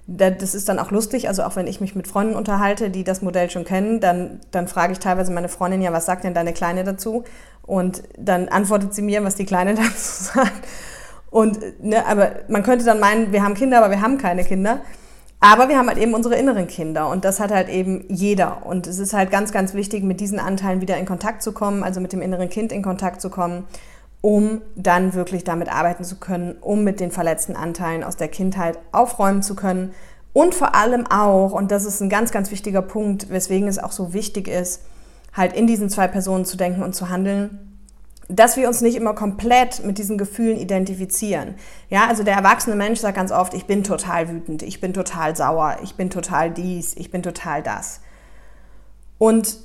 Das 0.08 0.56
ist 0.56 0.70
dann 0.70 0.80
auch 0.80 0.90
lustig, 0.90 1.28
also 1.28 1.44
auch 1.44 1.56
wenn 1.56 1.68
ich 1.68 1.82
mich 1.82 1.96
mit 1.96 2.08
Freunden 2.08 2.36
unterhalte, 2.36 2.90
die 2.90 3.04
das 3.04 3.22
Modell 3.22 3.50
schon 3.50 3.64
kennen, 3.64 4.00
dann, 4.00 4.40
dann 4.50 4.68
frage 4.68 4.94
ich 4.94 5.00
teilweise 5.00 5.32
meine 5.32 5.50
Freundin, 5.50 5.82
ja, 5.82 5.94
was 5.94 6.08
sagt 6.08 6.24
denn 6.24 6.34
deine 6.34 6.54
Kleine 6.54 6.84
dazu? 6.84 7.26
Und 7.62 8.02
dann 8.18 8.50
antwortet 8.50 8.96
sie 8.96 9.04
mir, 9.04 9.24
was 9.24 9.36
die 9.36 9.46
Kleine 9.46 9.76
dazu 9.76 10.24
sagt. 10.24 10.68
Und, 11.30 11.84
ne, 11.84 12.08
aber 12.08 12.32
man 12.48 12.64
könnte 12.64 12.86
dann 12.86 13.00
meinen, 13.00 13.32
wir 13.32 13.44
haben 13.44 13.54
Kinder, 13.54 13.78
aber 13.78 13.92
wir 13.92 14.02
haben 14.02 14.18
keine 14.18 14.44
Kinder. 14.44 14.80
Aber 15.42 15.70
wir 15.70 15.78
haben 15.78 15.88
halt 15.88 15.98
eben 15.98 16.14
unsere 16.14 16.36
inneren 16.36 16.68
Kinder 16.68 17.10
und 17.10 17.24
das 17.24 17.40
hat 17.40 17.52
halt 17.52 17.70
eben 17.70 18.04
jeder. 18.10 18.66
Und 18.66 18.88
es 18.88 19.00
ist 19.00 19.14
halt 19.14 19.32
ganz, 19.32 19.54
ganz 19.54 19.74
wichtig, 19.74 20.04
mit 20.04 20.20
diesen 20.20 20.40
Anteilen 20.40 20.82
wieder 20.82 20.98
in 20.98 21.06
Kontakt 21.06 21.42
zu 21.42 21.54
kommen, 21.54 21.84
also 21.84 22.02
mit 22.02 22.12
dem 22.12 22.22
inneren 22.22 22.50
Kind 22.50 22.74
in 22.74 22.82
Kontakt 22.82 23.22
zu 23.22 23.30
kommen, 23.30 23.64
um 24.22 24.62
dann 24.76 25.14
wirklich 25.14 25.46
damit 25.46 25.72
arbeiten 25.72 26.04
zu 26.04 26.18
können, 26.18 26.58
um 26.60 26.84
mit 26.84 27.00
den 27.00 27.12
verletzten 27.12 27.56
Anteilen 27.56 28.04
aus 28.04 28.18
der 28.18 28.28
Kindheit 28.28 28.78
aufräumen 28.92 29.42
zu 29.42 29.56
können. 29.56 29.94
Und 30.34 30.56
vor 30.56 30.76
allem 30.76 31.08
auch, 31.08 31.54
und 31.54 31.72
das 31.72 31.86
ist 31.86 32.02
ein 32.02 32.10
ganz, 32.10 32.32
ganz 32.32 32.52
wichtiger 32.52 32.82
Punkt, 32.82 33.30
weswegen 33.30 33.70
es 33.70 33.80
auch 33.80 33.94
so 33.94 34.14
wichtig 34.14 34.50
ist, 34.50 34.82
halt 35.34 35.54
in 35.54 35.68
diesen 35.68 35.90
zwei 35.90 36.08
Personen 36.08 36.44
zu 36.44 36.58
denken 36.58 36.84
und 36.84 36.96
zu 36.96 37.10
handeln, 37.10 37.69
dass 38.30 38.58
wir 38.58 38.68
uns 38.68 38.82
nicht 38.82 38.96
immer 38.96 39.16
komplett 39.16 39.84
mit 39.84 39.98
diesen 39.98 40.20
Gefühlen 40.20 40.58
identifizieren. 40.58 41.56
Ja, 41.90 42.08
also 42.08 42.24
der 42.24 42.36
erwachsene 42.36 42.76
Mensch 42.76 43.00
sagt 43.00 43.18
ganz 43.18 43.32
oft, 43.32 43.56
ich 43.56 43.66
bin 43.66 43.84
total 43.84 44.30
wütend, 44.30 44.62
ich 44.62 44.80
bin 44.80 44.94
total 44.94 45.36
sauer, 45.36 45.78
ich 45.84 45.96
bin 45.96 46.12
total 46.12 46.52
dies, 46.52 46.96
ich 46.96 47.10
bin 47.10 47.24
total 47.24 47.64
das. 47.64 48.02
Und 49.18 49.58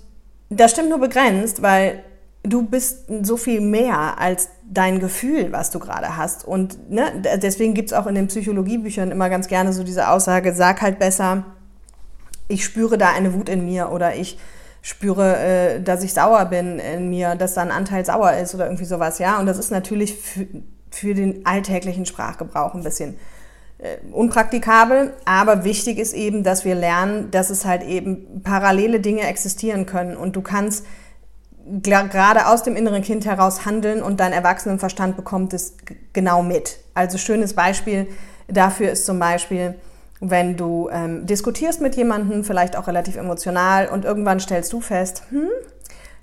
das 0.48 0.70
stimmt 0.70 0.88
nur 0.88 0.98
begrenzt, 0.98 1.60
weil 1.60 2.02
du 2.42 2.62
bist 2.62 3.04
so 3.22 3.36
viel 3.36 3.60
mehr 3.60 4.18
als 4.18 4.48
dein 4.68 4.98
Gefühl, 4.98 5.52
was 5.52 5.70
du 5.70 5.78
gerade 5.78 6.16
hast. 6.16 6.46
Und 6.46 6.90
ne, 6.90 7.22
deswegen 7.42 7.74
gibt's 7.74 7.92
auch 7.92 8.06
in 8.06 8.14
den 8.14 8.28
Psychologiebüchern 8.28 9.10
immer 9.10 9.28
ganz 9.28 9.46
gerne 9.46 9.74
so 9.74 9.84
diese 9.84 10.08
Aussage, 10.08 10.54
sag 10.54 10.80
halt 10.80 10.98
besser, 10.98 11.44
ich 12.48 12.64
spüre 12.64 12.96
da 12.96 13.10
eine 13.10 13.34
Wut 13.34 13.50
in 13.50 13.66
mir 13.66 13.90
oder 13.90 14.14
ich 14.14 14.38
spüre, 14.84 15.38
äh, 15.38 15.80
dass 15.80 16.04
ich 16.04 16.12
sauer 16.12 16.44
bin 16.44 16.78
in 16.78 17.08
mir, 17.08 17.36
dass 17.36 17.54
da 17.54 17.62
ein 17.62 17.70
Anteil 17.70 18.04
sauer 18.04 18.34
ist 18.34 18.54
oder 18.54 18.66
irgendwie 18.66 18.84
sowas, 18.84 19.18
ja. 19.18 19.40
Und 19.40 19.46
das 19.46 19.56
ist 19.56 19.70
natürlich 19.70 20.14
für, 20.90 21.14
den 21.14 21.46
alltäglichen 21.46 22.04
Sprachgebrauch 22.04 22.74
ein 22.74 22.84
bisschen 22.84 23.16
äh, 23.78 23.96
unpraktikabel, 24.12 25.14
aber 25.24 25.64
wichtig 25.64 25.98
ist 25.98 26.12
eben, 26.12 26.44
dass 26.44 26.66
wir 26.66 26.74
lernen, 26.74 27.30
dass 27.30 27.48
es 27.48 27.64
halt 27.64 27.82
eben 27.82 28.42
parallele 28.42 29.00
Dinge 29.00 29.22
existieren 29.22 29.86
können 29.86 30.18
und 30.18 30.36
du 30.36 30.42
kannst 30.42 30.84
gerade 31.82 32.46
aus 32.46 32.62
dem 32.62 32.76
inneren 32.76 33.00
Kind 33.02 33.24
heraus 33.24 33.64
handeln 33.64 34.02
und 34.02 34.20
dein 34.20 34.34
Erwachsenenverstand 34.34 35.16
bekommt 35.16 35.54
es 35.54 35.78
genau 36.12 36.42
mit. 36.42 36.78
Also 36.92 37.16
schönes 37.16 37.54
Beispiel 37.54 38.06
dafür 38.48 38.90
ist 38.90 39.06
zum 39.06 39.18
Beispiel, 39.18 39.76
wenn 40.30 40.56
du 40.56 40.88
ähm, 40.90 41.26
diskutierst 41.26 41.80
mit 41.80 41.96
jemandem, 41.96 42.44
vielleicht 42.44 42.76
auch 42.76 42.86
relativ 42.86 43.16
emotional, 43.16 43.88
und 43.88 44.04
irgendwann 44.04 44.40
stellst 44.40 44.72
du 44.72 44.80
fest, 44.80 45.22
hm, 45.30 45.48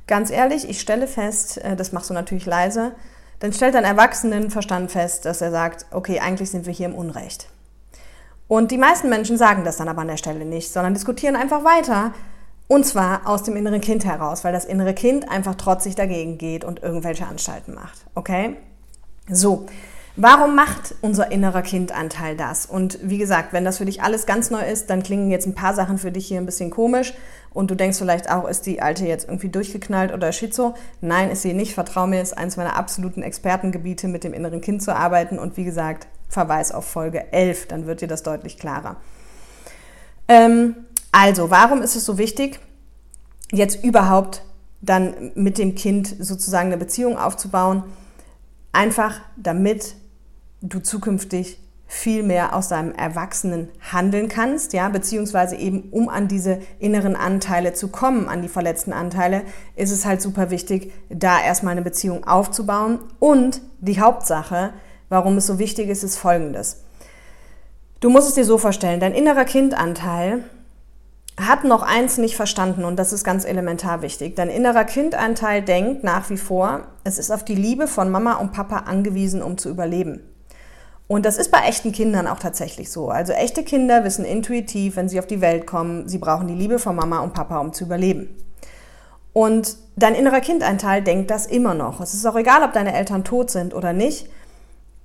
ganz 0.07 0.31
ehrlich, 0.31 0.69
ich 0.69 0.81
stelle 0.81 1.07
fest, 1.07 1.57
äh, 1.59 1.75
das 1.75 1.91
machst 1.91 2.09
du 2.09 2.13
natürlich 2.13 2.45
leise, 2.45 2.93
dann 3.39 3.53
stellt 3.53 3.75
dein 3.75 3.83
Erwachsenenverstand 3.83 4.91
fest, 4.91 5.25
dass 5.25 5.41
er 5.41 5.51
sagt, 5.51 5.85
okay, 5.91 6.19
eigentlich 6.19 6.51
sind 6.51 6.65
wir 6.65 6.73
hier 6.73 6.87
im 6.87 6.95
Unrecht. 6.95 7.47
Und 8.47 8.71
die 8.71 8.77
meisten 8.77 9.09
Menschen 9.09 9.37
sagen 9.37 9.63
das 9.63 9.77
dann 9.77 9.87
aber 9.87 10.01
an 10.01 10.09
der 10.09 10.17
Stelle 10.17 10.45
nicht, 10.45 10.71
sondern 10.71 10.93
diskutieren 10.93 11.35
einfach 11.35 11.63
weiter. 11.63 12.13
Und 12.67 12.85
zwar 12.85 13.27
aus 13.27 13.43
dem 13.43 13.55
inneren 13.55 13.81
Kind 13.81 14.05
heraus, 14.05 14.43
weil 14.43 14.53
das 14.53 14.65
innere 14.65 14.93
Kind 14.93 15.29
einfach 15.29 15.55
trotzig 15.55 15.95
dagegen 15.95 16.37
geht 16.37 16.63
und 16.63 16.83
irgendwelche 16.83 17.25
Anstalten 17.25 17.73
macht. 17.73 18.05
Okay? 18.13 18.57
So, 19.29 19.65
Warum 20.17 20.55
macht 20.55 20.95
unser 21.01 21.31
innerer 21.31 21.61
Kindanteil 21.61 22.35
das? 22.35 22.65
Und 22.65 22.99
wie 23.01 23.17
gesagt, 23.17 23.53
wenn 23.53 23.63
das 23.63 23.77
für 23.77 23.85
dich 23.85 24.03
alles 24.03 24.25
ganz 24.25 24.49
neu 24.49 24.61
ist, 24.61 24.89
dann 24.89 25.03
klingen 25.03 25.31
jetzt 25.31 25.47
ein 25.47 25.55
paar 25.55 25.73
Sachen 25.73 25.97
für 25.97 26.11
dich 26.11 26.27
hier 26.27 26.37
ein 26.37 26.45
bisschen 26.45 26.69
komisch 26.69 27.13
und 27.53 27.69
du 27.69 27.75
denkst 27.75 27.97
vielleicht 27.97 28.29
auch, 28.29 28.47
ist 28.47 28.65
die 28.65 28.81
alte 28.81 29.05
jetzt 29.05 29.27
irgendwie 29.27 29.49
durchgeknallt 29.49 30.13
oder 30.13 30.31
schizo? 30.31 30.73
Nein, 31.01 31.29
ist 31.29 31.41
sie 31.41 31.53
nicht. 31.53 31.73
Vertrau 31.73 32.07
mir, 32.07 32.21
ist 32.21 32.37
eines 32.37 32.55
meiner 32.55 32.77
absoluten 32.77 33.23
Expertengebiete, 33.23 34.07
mit 34.07 34.23
dem 34.23 34.33
inneren 34.33 34.61
Kind 34.61 34.81
zu 34.81 34.95
arbeiten. 34.95 35.37
Und 35.37 35.57
wie 35.57 35.65
gesagt, 35.65 36.07
Verweis 36.29 36.71
auf 36.71 36.85
Folge 36.85 37.31
11, 37.33 37.67
dann 37.67 37.87
wird 37.87 38.01
dir 38.01 38.07
das 38.07 38.23
deutlich 38.23 38.57
klarer. 38.57 38.95
Ähm, 40.29 40.75
also, 41.11 41.51
warum 41.51 41.81
ist 41.81 41.97
es 41.97 42.05
so 42.05 42.17
wichtig, 42.17 42.59
jetzt 43.51 43.83
überhaupt 43.83 44.43
dann 44.81 45.31
mit 45.35 45.57
dem 45.57 45.75
Kind 45.75 46.15
sozusagen 46.19 46.67
eine 46.67 46.77
Beziehung 46.77 47.17
aufzubauen? 47.17 47.83
Einfach 48.71 49.19
damit 49.35 49.95
du 50.61 50.79
zukünftig 50.79 51.59
viel 51.91 52.23
mehr 52.23 52.55
aus 52.55 52.69
deinem 52.69 52.93
Erwachsenen 52.93 53.67
handeln 53.91 54.29
kannst, 54.29 54.71
ja, 54.71 54.87
beziehungsweise 54.87 55.57
eben 55.57 55.89
um 55.91 56.07
an 56.07 56.29
diese 56.29 56.59
inneren 56.79 57.17
Anteile 57.17 57.73
zu 57.73 57.89
kommen, 57.89 58.29
an 58.29 58.41
die 58.41 58.47
verletzten 58.47 58.93
Anteile, 58.93 59.43
ist 59.75 59.91
es 59.91 60.05
halt 60.05 60.21
super 60.21 60.51
wichtig, 60.51 60.93
da 61.09 61.41
erstmal 61.41 61.73
eine 61.73 61.81
Beziehung 61.81 62.23
aufzubauen. 62.25 62.99
Und 63.19 63.61
die 63.81 63.99
Hauptsache, 63.99 64.71
warum 65.09 65.35
es 65.35 65.47
so 65.47 65.59
wichtig 65.59 65.89
ist, 65.89 66.03
ist 66.03 66.17
folgendes. 66.17 66.85
Du 67.99 68.09
musst 68.09 68.29
es 68.29 68.35
dir 68.35 68.45
so 68.45 68.57
vorstellen, 68.57 69.01
dein 69.01 69.13
innerer 69.13 69.45
Kindanteil 69.45 70.45
hat 71.39 71.63
noch 71.63 71.81
eins 71.81 72.17
nicht 72.17 72.35
verstanden 72.35 72.83
und 72.83 72.97
das 72.97 73.13
ist 73.13 73.23
ganz 73.23 73.45
elementar 73.45 74.01
wichtig. 74.01 74.35
Dein 74.35 74.49
innerer 74.49 74.83
Kindanteil 74.83 75.61
denkt 75.61 76.03
nach 76.03 76.29
wie 76.29 76.37
vor, 76.37 76.81
es 77.03 77.17
ist 77.17 77.31
auf 77.31 77.43
die 77.43 77.55
Liebe 77.55 77.87
von 77.87 78.09
Mama 78.09 78.33
und 78.33 78.51
Papa 78.51 78.79
angewiesen, 78.79 79.41
um 79.41 79.57
zu 79.57 79.69
überleben. 79.69 80.21
Und 81.07 81.25
das 81.25 81.37
ist 81.37 81.51
bei 81.51 81.59
echten 81.67 81.91
Kindern 81.91 82.27
auch 82.27 82.39
tatsächlich 82.39 82.89
so. 82.91 83.09
Also 83.09 83.33
echte 83.33 83.63
Kinder 83.63 84.03
wissen 84.03 84.23
intuitiv, 84.23 84.95
wenn 84.95 85.09
sie 85.09 85.19
auf 85.19 85.27
die 85.27 85.41
Welt 85.41 85.67
kommen, 85.67 86.07
sie 86.07 86.19
brauchen 86.19 86.47
die 86.47 86.55
Liebe 86.55 86.79
von 86.79 86.95
Mama 86.95 87.19
und 87.19 87.33
Papa, 87.33 87.59
um 87.59 87.73
zu 87.73 87.85
überleben. 87.85 88.29
Und 89.33 89.77
dein 89.95 90.15
innerer 90.15 90.41
Kindanteil 90.41 91.01
denkt 91.01 91.31
das 91.31 91.45
immer 91.45 91.73
noch. 91.73 92.01
Es 92.01 92.13
ist 92.13 92.25
auch 92.25 92.35
egal, 92.35 92.63
ob 92.63 92.73
deine 92.73 92.93
Eltern 92.93 93.23
tot 93.23 93.49
sind 93.49 93.73
oder 93.73 93.93
nicht. 93.93 94.29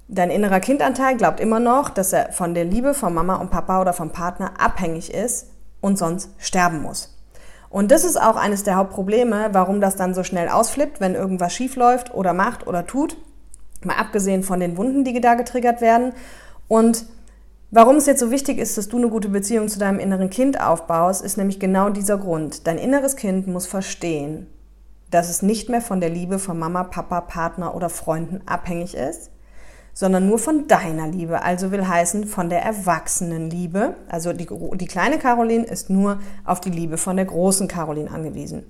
Dein 0.09 0.31
innerer 0.31 0.61
Kindanteil 0.61 1.17
glaubt 1.17 1.41
immer 1.41 1.59
noch, 1.59 1.91
dass 1.91 2.13
er 2.13 2.33
von 2.33 2.55
der 2.55 2.65
Liebe 2.65 2.95
von 2.95 3.15
Mama 3.15 3.37
und 3.37 3.51
Papa 3.51 3.81
oder 3.81 3.93
vom 3.93 4.11
Partner 4.11 4.53
abhängig 4.59 5.13
ist 5.13 5.47
und 5.81 5.99
sonst 5.99 6.31
sterben 6.39 6.83
muss. 6.83 7.17
Und 7.69 7.91
das 7.91 8.05
ist 8.05 8.21
auch 8.21 8.37
eines 8.37 8.63
der 8.63 8.77
Hauptprobleme, 8.77 9.51
warum 9.53 9.81
das 9.81 9.97
dann 9.97 10.15
so 10.15 10.23
schnell 10.23 10.49
ausflippt, 10.49 11.01
wenn 11.01 11.15
irgendwas 11.15 11.53
schief 11.53 11.77
läuft 11.77 12.15
oder 12.15 12.33
macht 12.33 12.67
oder 12.67 12.87
tut. 12.87 13.17
Mal 13.85 13.97
abgesehen 13.97 14.43
von 14.43 14.61
den 14.61 14.77
Wunden, 14.77 15.05
die 15.05 15.21
da 15.21 15.35
getriggert 15.35 15.81
werden. 15.81 16.13
Und 16.69 17.07
warum 17.71 17.97
es 17.97 18.07
jetzt 18.07 18.21
so 18.21 18.31
wichtig 18.31 18.59
ist, 18.59 18.79
dass 18.79 18.89
du 18.89 18.97
eine 18.97 19.09
gute 19.09 19.29
Beziehung 19.29 19.69
zu 19.69 19.79
deinem 19.79 19.99
inneren 19.99 20.31
Kind 20.31 20.61
aufbaust, 20.61 21.25
ist 21.25 21.37
nämlich 21.37 21.61
genau 21.61 21.91
dieser 21.91 22.19
Grund. 22.19 22.67
Dein 22.67 22.79
inneres 22.79 23.17
Kind 23.17 23.47
muss 23.47 23.67
verstehen, 23.67 24.47
dass 25.11 25.29
es 25.29 25.43
nicht 25.43 25.69
mehr 25.69 25.83
von 25.83 26.01
der 26.01 26.11
Liebe 26.11 26.39
von 26.39 26.59
Mama, 26.59 26.85
Papa, 26.85 27.21
Partner 27.21 27.75
oder 27.75 27.91
Freunden 27.91 28.41
abhängig 28.47 28.95
ist, 28.95 29.31
sondern 29.97 30.29
nur 30.29 30.39
von 30.39 30.69
deiner 30.69 31.09
Liebe. 31.09 31.43
Also 31.43 31.73
will 31.73 31.89
heißen 31.89 32.27
von 32.27 32.51
der 32.51 32.63
Erwachsenenliebe. 32.63 33.97
Also 34.11 34.35
die, 34.35 34.47
die 34.75 34.87
kleine 34.87 35.19
Caroline 35.19 35.65
ist 35.65 35.89
nur 35.89 36.21
auf 36.45 36.61
die 36.61 36.69
Liebe 36.69 36.99
von 36.99 37.17
der 37.17 37.25
großen 37.25 37.67
Caroline 37.67 38.11
angewiesen 38.11 38.67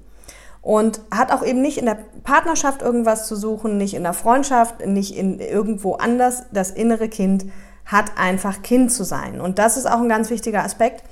und 0.63 1.01
hat 1.11 1.33
auch 1.33 1.45
eben 1.45 1.63
nicht 1.63 1.79
in 1.79 1.87
der 1.87 1.99
Partnerschaft 2.23 2.81
irgendwas 2.81 3.27
zu 3.27 3.35
suchen, 3.35 3.77
nicht 3.77 3.95
in 3.95 4.05
der 4.05 4.13
Freundschaft, 4.13 4.87
nicht 4.87 5.17
in 5.17 5.41
irgendwo 5.41 5.95
anders. 5.95 6.45
Das 6.53 6.71
innere 6.71 7.09
Kind 7.09 7.47
hat 7.85 8.13
einfach 8.17 8.63
Kind 8.63 8.93
zu 8.93 9.03
sein. 9.03 9.41
Und 9.41 9.59
das 9.59 9.77
ist 9.77 9.87
auch 9.87 10.01
ein 10.01 10.09
ganz 10.09 10.31
wichtiger 10.31 10.63
Aspekt, 10.63 11.03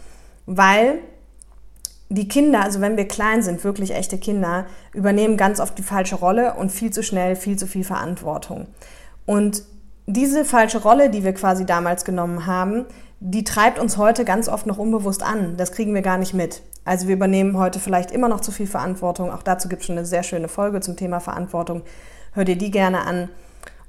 weil 0.47 0.99
die 2.09 2.29
Kinder, 2.29 2.63
also 2.63 2.81
wenn 2.81 2.97
wir 2.97 3.09
klein 3.09 3.43
sind, 3.43 3.65
wirklich 3.65 3.93
echte 3.93 4.19
Kinder, 4.19 4.67
übernehmen 4.93 5.37
ganz 5.37 5.59
oft 5.59 5.77
die 5.77 5.83
falsche 5.83 6.15
Rolle 6.17 6.55
und 6.55 6.71
viel 6.71 6.93
zu 6.93 7.03
schnell 7.03 7.35
viel 7.35 7.57
zu 7.57 7.67
viel 7.67 7.85
Verantwortung. 7.85 8.69
Und 9.27 9.65
diese 10.07 10.45
falsche 10.45 10.83
Rolle, 10.83 11.11
die 11.11 11.25
wir 11.25 11.33
quasi 11.33 11.65
damals 11.65 12.05
genommen 12.05 12.47
haben, 12.47 12.87
die 13.21 13.45
treibt 13.45 13.79
uns 13.79 13.97
heute 13.97 14.25
ganz 14.25 14.49
oft 14.49 14.67
noch 14.67 14.79
unbewusst 14.79 15.23
an. 15.23 15.57
Das 15.57 15.73
kriegen 15.73 15.95
wir 15.95 16.03
gar 16.03 16.19
nicht 16.19 16.35
mit. 16.35 16.63
Also 16.85 17.09
wir 17.09 17.15
übernehmen 17.15 17.57
heute 17.57 17.81
vielleicht 17.81 18.11
immer 18.11 18.29
noch 18.29 18.41
zu 18.41 18.53
viel 18.53 18.67
Verantwortung. 18.67 19.33
Auch 19.33 19.43
dazu 19.43 19.69
gibt 19.69 19.81
es 19.81 19.87
schon 19.87 19.97
eine 19.97 20.07
sehr 20.07 20.23
schöne 20.23 20.49
Folge 20.49 20.81
zum 20.81 20.97
Thema 20.97 21.21
Verantwortung. 21.21 21.83
Hör 22.33 22.45
dir 22.45 22.57
die 22.57 22.71
gerne 22.71 23.07
an. 23.07 23.31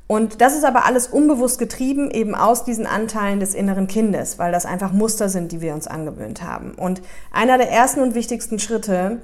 Und 0.07 0.39
das 0.39 0.55
ist 0.55 0.63
aber 0.63 0.86
alles 0.86 1.07
unbewusst 1.07 1.57
getrieben, 1.57 2.12
eben 2.12 2.36
aus 2.36 2.63
diesen 2.63 2.86
Anteilen 2.86 3.39
des 3.39 3.55
inneren 3.55 3.88
Kindes, 3.88 4.38
weil 4.38 4.51
das 4.51 4.65
einfach 4.65 4.93
Muster 4.93 5.29
sind, 5.29 5.51
die 5.51 5.62
wir 5.62 5.74
uns 5.74 5.88
angewöhnt 5.88 6.43
haben. 6.43 6.75
Und 6.75 7.01
einer 7.34 7.57
der 7.57 7.72
ersten 7.72 8.01
und 8.01 8.13
wichtigsten 8.13 8.60
Schritte 8.60 9.19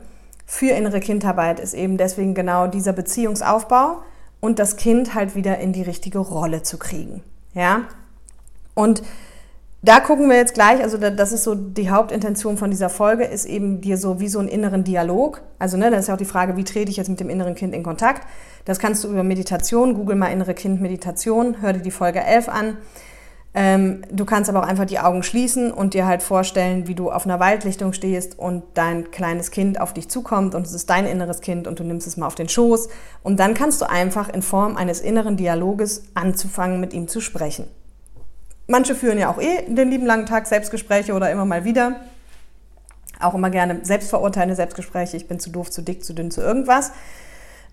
für 0.46 0.72
innere 0.72 1.00
Kindarbeit 1.00 1.60
ist 1.60 1.76
eben 1.76 1.98
deswegen 1.98 2.34
genau 2.34 2.68
dieser 2.68 2.94
Beziehungsaufbau 2.94 4.02
und 4.42 4.60
das 4.60 4.76
Kind 4.76 5.16
halt 5.16 5.36
wieder 5.36 5.60
in 5.60 5.72
die 5.72 5.84
richtige 5.84 6.20
Rolle 6.20 6.64
zu 6.64 6.78
kriegen. 6.78 7.24
Ja? 7.54 7.84
Und 8.74 9.02
da 9.84 10.00
gucken 10.00 10.30
wir 10.30 10.36
jetzt 10.36 10.54
gleich, 10.54 10.82
also 10.82 10.98
das 10.98 11.32
ist 11.32 11.44
so 11.44 11.56
die 11.56 11.90
Hauptintention 11.90 12.56
von 12.58 12.70
dieser 12.70 12.90
Folge, 12.90 13.24
ist 13.24 13.46
eben 13.46 13.82
dir 13.82 13.98
so 13.98 14.20
wie 14.20 14.28
so 14.28 14.38
einen 14.38 14.48
inneren 14.48 14.84
Dialog. 14.84 15.42
Also 15.58 15.76
ne, 15.76 15.90
das 15.90 16.02
ist 16.02 16.08
ja 16.08 16.14
auch 16.14 16.20
die 16.20 16.26
Frage, 16.26 16.56
wie 16.56 16.64
trete 16.64 16.92
ich 16.92 16.98
jetzt 16.98 17.10
mit 17.10 17.20
dem 17.20 17.30
inneren 17.30 17.56
Kind 17.56 17.74
in 17.74 17.82
Kontakt? 17.82 18.28
Das 18.66 18.78
kannst 18.78 19.04
du 19.04 19.08
über 19.08 19.24
Meditation, 19.24 19.96
google 19.96 20.16
mal 20.16 20.28
innere 20.28 20.54
Kind 20.54 20.82
Meditation, 20.82 21.62
hör 21.62 21.74
dir 21.74 21.80
die 21.80 21.90
Folge 21.90 22.24
11 22.24 22.50
an. 22.50 22.78
Ähm, 23.54 24.04
du 24.10 24.24
kannst 24.24 24.50
aber 24.50 24.62
auch 24.62 24.68
einfach 24.68 24.86
die 24.86 25.00
Augen 25.00 25.24
schließen 25.24 25.72
und 25.72 25.94
dir 25.94 26.06
halt 26.06 26.24
vorstellen, 26.24 26.88
wie 26.88 26.96
du 26.96 27.12
auf 27.12 27.26
einer 27.26 27.40
Waldlichtung 27.42 27.92
stehst 27.92 28.40
und 28.40 28.64
dein 28.76 29.12
kleines 29.12 29.52
Kind 29.52 29.82
auf 29.82 29.94
dich 29.94 30.08
zukommt 30.08 30.56
und 30.56 30.66
es 30.66 30.74
ist 30.74 30.90
dein 30.90 31.06
inneres 31.06 31.42
Kind 31.42 31.68
und 31.68 31.80
du 31.80 31.84
nimmst 31.84 32.08
es 32.08 32.16
mal 32.16 32.28
auf 32.28 32.36
den 32.36 32.48
Schoß. 32.48 32.88
Und 33.24 33.40
dann 33.42 33.54
kannst 33.54 33.82
du 33.82 33.90
einfach 33.90 34.30
in 34.30 34.42
Form 34.42 34.78
eines 34.78 35.02
inneren 35.02 35.36
Dialoges 35.36 36.04
anzufangen, 36.14 36.80
mit 36.80 36.94
ihm 36.94 37.10
zu 37.10 37.20
sprechen. 37.20 37.66
Manche 38.68 38.96
führen 38.96 39.18
ja 39.18 39.30
auch 39.30 39.42
eh 39.42 39.66
den 39.68 39.90
lieben 39.90 40.06
langen 40.06 40.26
Tag 40.26 40.48
Selbstgespräche 40.48 41.14
oder 41.14 41.30
immer 41.30 41.44
mal 41.44 41.66
wieder. 41.66 41.98
Auch 43.20 43.34
immer 43.34 43.50
gerne 43.50 43.82
selbstverurteilende 43.84 44.56
Selbstgespräche. 44.56 45.18
Ich 45.18 45.28
bin 45.28 45.42
zu 45.42 45.50
doof, 45.50 45.70
zu 45.70 45.82
dick, 45.82 46.06
zu 46.06 46.14
dünn, 46.14 46.32
zu 46.32 46.42
irgendwas 46.42 46.94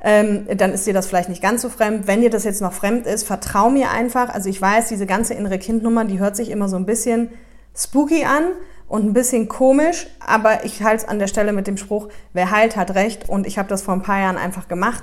ähm, 0.01 0.47
dann 0.57 0.73
ist 0.73 0.87
dir 0.87 0.95
das 0.95 1.07
vielleicht 1.07 1.29
nicht 1.29 1.43
ganz 1.43 1.63
so 1.63 1.69
fremd. 1.69 2.07
Wenn 2.07 2.21
dir 2.21 2.31
das 2.31 2.45
jetzt 2.45 2.61
noch 2.61 2.73
fremd 2.73 3.07
ist, 3.07 3.25
vertrau 3.25 3.69
mir 3.71 3.91
einfach. 3.91 4.29
Also 4.29 4.49
ich 4.49 4.61
weiß, 4.61 4.89
diese 4.89 5.07
ganze 5.07 5.35
innere 5.35 5.59
Kindnummer, 5.59 6.05
die 6.05 6.19
hört 6.19 6.37
sich 6.37 6.51
immer 6.51 6.69
so 6.69 6.77
ein 6.77 6.87
bisschen 6.87 7.31
spooky 7.75 8.25
an 8.25 8.45
und 8.89 9.05
ein 9.05 9.13
bisschen 9.13 9.49
komisch, 9.49 10.07
aber 10.25 10.65
ich 10.65 10.83
halte 10.83 11.05
es 11.05 11.09
an 11.09 11.19
der 11.19 11.27
Stelle 11.27 11.53
mit 11.53 11.67
dem 11.67 11.77
Spruch, 11.77 12.09
wer 12.33 12.51
heilt, 12.51 12.77
hat 12.77 12.95
recht. 12.95 13.29
Und 13.29 13.47
ich 13.47 13.59
habe 13.59 13.69
das 13.69 13.83
vor 13.83 13.95
ein 13.95 14.03
paar 14.03 14.21
Jahren 14.21 14.37
einfach 14.37 14.69
gemacht. 14.69 15.03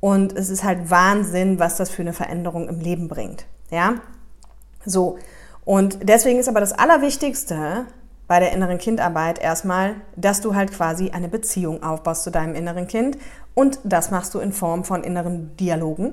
Und 0.00 0.36
es 0.36 0.48
ist 0.48 0.64
halt 0.64 0.90
Wahnsinn, 0.90 1.58
was 1.58 1.76
das 1.76 1.90
für 1.90 2.02
eine 2.02 2.14
Veränderung 2.14 2.68
im 2.68 2.80
Leben 2.80 3.08
bringt. 3.08 3.44
Ja? 3.70 3.96
So. 4.84 5.18
Und 5.66 5.98
deswegen 6.08 6.38
ist 6.38 6.48
aber 6.48 6.60
das 6.60 6.72
Allerwichtigste, 6.72 7.84
bei 8.30 8.38
der 8.38 8.52
inneren 8.52 8.78
Kindarbeit 8.78 9.40
erstmal, 9.40 9.96
dass 10.14 10.40
du 10.40 10.54
halt 10.54 10.70
quasi 10.70 11.10
eine 11.10 11.28
Beziehung 11.28 11.82
aufbaust 11.82 12.22
zu 12.22 12.30
deinem 12.30 12.54
inneren 12.54 12.86
Kind. 12.86 13.18
Und 13.54 13.80
das 13.82 14.12
machst 14.12 14.34
du 14.34 14.38
in 14.38 14.52
Form 14.52 14.84
von 14.84 15.02
inneren 15.02 15.56
Dialogen. 15.56 16.12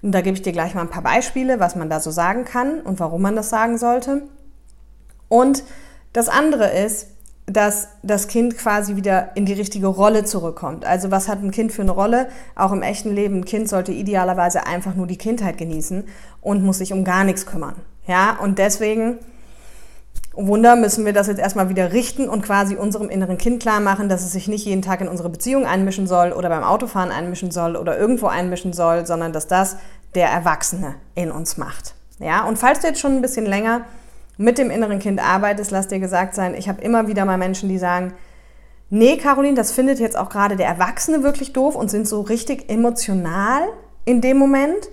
Und 0.00 0.12
da 0.12 0.22
gebe 0.22 0.34
ich 0.34 0.40
dir 0.40 0.52
gleich 0.52 0.74
mal 0.74 0.80
ein 0.80 0.88
paar 0.88 1.02
Beispiele, 1.02 1.60
was 1.60 1.76
man 1.76 1.90
da 1.90 2.00
so 2.00 2.10
sagen 2.10 2.46
kann 2.46 2.80
und 2.80 2.98
warum 2.98 3.20
man 3.20 3.36
das 3.36 3.50
sagen 3.50 3.76
sollte. 3.76 4.22
Und 5.28 5.62
das 6.14 6.30
andere 6.30 6.70
ist, 6.70 7.08
dass 7.44 7.88
das 8.02 8.28
Kind 8.28 8.56
quasi 8.56 8.96
wieder 8.96 9.36
in 9.36 9.44
die 9.44 9.52
richtige 9.52 9.88
Rolle 9.88 10.24
zurückkommt. 10.24 10.86
Also 10.86 11.10
was 11.10 11.28
hat 11.28 11.42
ein 11.42 11.50
Kind 11.50 11.72
für 11.72 11.82
eine 11.82 11.90
Rolle? 11.90 12.28
Auch 12.56 12.72
im 12.72 12.80
echten 12.80 13.14
Leben, 13.14 13.40
ein 13.40 13.44
Kind 13.44 13.68
sollte 13.68 13.92
idealerweise 13.92 14.66
einfach 14.66 14.94
nur 14.94 15.06
die 15.06 15.18
Kindheit 15.18 15.58
genießen 15.58 16.04
und 16.40 16.64
muss 16.64 16.78
sich 16.78 16.94
um 16.94 17.04
gar 17.04 17.24
nichts 17.24 17.44
kümmern. 17.44 17.74
Ja, 18.06 18.38
und 18.40 18.58
deswegen 18.58 19.18
Wunder 20.32 20.76
müssen 20.76 21.04
wir 21.04 21.12
das 21.12 21.26
jetzt 21.26 21.40
erstmal 21.40 21.68
wieder 21.68 21.92
richten 21.92 22.28
und 22.28 22.42
quasi 22.42 22.76
unserem 22.76 23.10
inneren 23.10 23.36
Kind 23.36 23.60
klar 23.60 23.80
machen, 23.80 24.08
dass 24.08 24.22
es 24.22 24.32
sich 24.32 24.46
nicht 24.46 24.64
jeden 24.64 24.82
Tag 24.82 25.00
in 25.00 25.08
unsere 25.08 25.28
Beziehung 25.28 25.66
einmischen 25.66 26.06
soll 26.06 26.32
oder 26.32 26.48
beim 26.48 26.62
Autofahren 26.62 27.10
einmischen 27.10 27.50
soll 27.50 27.76
oder 27.76 27.98
irgendwo 27.98 28.26
einmischen 28.26 28.72
soll, 28.72 29.06
sondern 29.06 29.32
dass 29.32 29.48
das 29.48 29.76
der 30.14 30.28
Erwachsene 30.28 30.94
in 31.14 31.32
uns 31.32 31.56
macht. 31.56 31.94
Ja, 32.20 32.44
und 32.44 32.58
falls 32.58 32.80
du 32.80 32.86
jetzt 32.86 33.00
schon 33.00 33.16
ein 33.16 33.22
bisschen 33.22 33.46
länger 33.46 33.82
mit 34.36 34.56
dem 34.56 34.70
inneren 34.70 35.00
Kind 35.00 35.20
arbeitest, 35.20 35.70
lass 35.70 35.88
dir 35.88 35.98
gesagt 35.98 36.34
sein, 36.34 36.54
ich 36.54 36.68
habe 36.68 36.80
immer 36.80 37.08
wieder 37.08 37.24
mal 37.24 37.38
Menschen, 37.38 37.68
die 37.68 37.78
sagen, 37.78 38.12
nee, 38.88 39.16
Caroline, 39.16 39.54
das 39.54 39.72
findet 39.72 39.98
jetzt 39.98 40.16
auch 40.16 40.28
gerade 40.28 40.56
der 40.56 40.66
Erwachsene 40.66 41.22
wirklich 41.22 41.52
doof 41.52 41.74
und 41.74 41.90
sind 41.90 42.06
so 42.06 42.20
richtig 42.20 42.70
emotional 42.70 43.62
in 44.04 44.20
dem 44.20 44.38
Moment. 44.38 44.88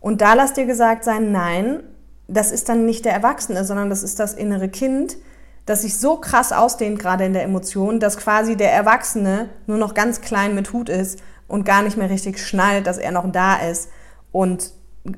Und 0.00 0.20
da 0.20 0.34
lass 0.34 0.52
dir 0.52 0.66
gesagt 0.66 1.04
sein, 1.04 1.32
nein, 1.32 1.82
das 2.28 2.50
ist 2.50 2.68
dann 2.68 2.86
nicht 2.86 3.04
der 3.04 3.12
Erwachsene, 3.12 3.64
sondern 3.64 3.90
das 3.90 4.02
ist 4.02 4.18
das 4.18 4.34
innere 4.34 4.68
Kind, 4.68 5.16
das 5.64 5.82
sich 5.82 5.98
so 5.98 6.16
krass 6.16 6.52
ausdehnt, 6.52 6.98
gerade 6.98 7.24
in 7.24 7.32
der 7.32 7.42
Emotion, 7.42 8.00
dass 8.00 8.16
quasi 8.16 8.56
der 8.56 8.72
Erwachsene 8.72 9.48
nur 9.66 9.78
noch 9.78 9.94
ganz 9.94 10.20
klein 10.20 10.54
mit 10.54 10.72
Hut 10.72 10.88
ist 10.88 11.20
und 11.48 11.64
gar 11.64 11.82
nicht 11.82 11.96
mehr 11.96 12.10
richtig 12.10 12.38
schnallt, 12.44 12.86
dass 12.86 12.98
er 12.98 13.12
noch 13.12 13.30
da 13.30 13.56
ist 13.56 13.90
und 14.32 14.72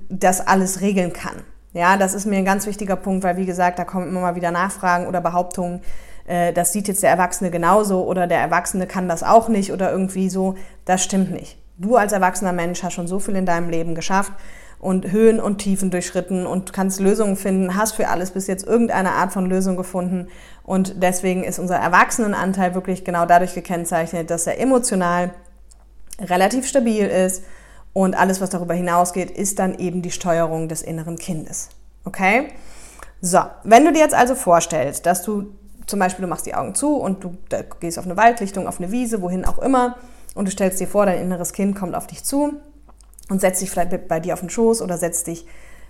das 0.09 0.47
alles 0.47 0.81
regeln 0.81 1.13
kann. 1.13 1.43
Ja, 1.75 1.97
das 1.97 2.15
ist 2.15 2.27
mir 2.27 2.37
ein 2.37 2.45
ganz 2.45 2.67
wichtiger 2.67 2.97
Punkt, 2.97 3.25
weil 3.25 3.37
wie 3.37 3.47
gesagt, 3.47 3.79
da 3.79 3.85
kommen 3.85 4.09
immer 4.09 4.21
mal 4.21 4.35
wieder 4.35 4.51
Nachfragen 4.51 5.07
oder 5.07 5.21
Behauptungen, 5.21 5.83
äh, 6.27 6.53
das 6.53 6.73
sieht 6.73 6.89
jetzt 6.89 7.03
der 7.03 7.11
Erwachsene 7.11 7.51
genauso 7.51 8.05
oder 8.05 8.27
der 8.27 8.39
Erwachsene 8.39 8.87
kann 8.87 9.09
das 9.09 9.23
auch 9.23 9.49
nicht 9.49 9.73
oder 9.73 9.91
irgendwie 9.91 10.29
so. 10.29 10.55
Das 10.85 11.03
stimmt 11.03 11.31
nicht. 11.33 11.59
Du 11.79 11.97
als 11.97 12.13
erwachsener 12.13 12.53
Mensch 12.53 12.83
hast 12.83 12.95
schon 12.95 13.09
so 13.09 13.19
viel 13.19 13.37
in 13.37 13.47
deinem 13.47 13.71
Leben 13.71 13.95
geschafft 13.95 14.33
und 14.81 15.11
Höhen 15.11 15.41
und 15.41 15.59
Tiefen 15.59 15.91
durchschritten 15.91 16.47
und 16.47 16.73
kannst 16.73 17.01
Lösungen 17.01 17.37
finden, 17.37 17.77
hast 17.77 17.95
für 17.95 18.09
alles 18.09 18.31
bis 18.31 18.47
jetzt 18.47 18.67
irgendeine 18.67 19.13
Art 19.13 19.33
von 19.33 19.47
Lösung 19.47 19.77
gefunden. 19.77 20.29
Und 20.63 21.03
deswegen 21.03 21.43
ist 21.43 21.59
unser 21.59 21.77
Erwachsenenanteil 21.77 22.75
wirklich 22.75 23.05
genau 23.05 23.27
dadurch 23.27 23.55
gekennzeichnet, 23.55 24.31
dass 24.31 24.47
er 24.47 24.61
emotional 24.61 25.33
relativ 26.21 26.67
stabil 26.67 27.07
ist 27.07 27.43
und 27.93 28.17
alles, 28.17 28.41
was 28.41 28.51
darüber 28.51 28.75
hinausgeht, 28.75 29.31
ist 29.31 29.59
dann 29.59 29.79
eben 29.79 30.03
die 30.03 30.11
Steuerung 30.11 30.69
des 30.69 30.83
inneren 30.83 31.17
Kindes. 31.17 31.71
Okay? 32.05 32.49
So, 33.21 33.41
wenn 33.65 33.85
du 33.85 33.93
dir 33.93 34.01
jetzt 34.01 34.15
also 34.15 34.37
vorstellst, 34.37 35.07
dass 35.07 35.23
du 35.23 35.55
zum 35.87 35.99
Beispiel, 35.99 36.23
du 36.23 36.29
machst 36.29 36.47
die 36.47 36.55
Augen 36.55 36.75
zu 36.75 36.97
und 36.97 37.25
du 37.25 37.37
gehst 37.81 37.99
auf 37.99 38.05
eine 38.05 38.17
Waldlichtung, 38.17 38.69
auf 38.69 38.79
eine 38.79 38.93
Wiese, 38.93 39.23
wohin 39.23 39.45
auch 39.45 39.59
immer, 39.59 39.97
und 40.35 40.45
du 40.45 40.53
stellst 40.53 40.79
dir 40.79 40.87
vor, 40.87 41.07
dein 41.07 41.21
inneres 41.21 41.53
Kind 41.53 41.75
kommt 41.75 41.97
auf 41.97 42.07
dich 42.07 42.23
zu 42.23 42.61
und 43.29 43.41
setzt 43.41 43.63
dich 43.63 43.71
vielleicht 43.71 44.09
bei 44.09 44.21
dir 44.21 44.35
auf 44.35 44.41
den 44.41 44.51
Schoß 44.51 44.83
oder 44.83 44.99
setzt 44.99 45.27
dich 45.27 45.47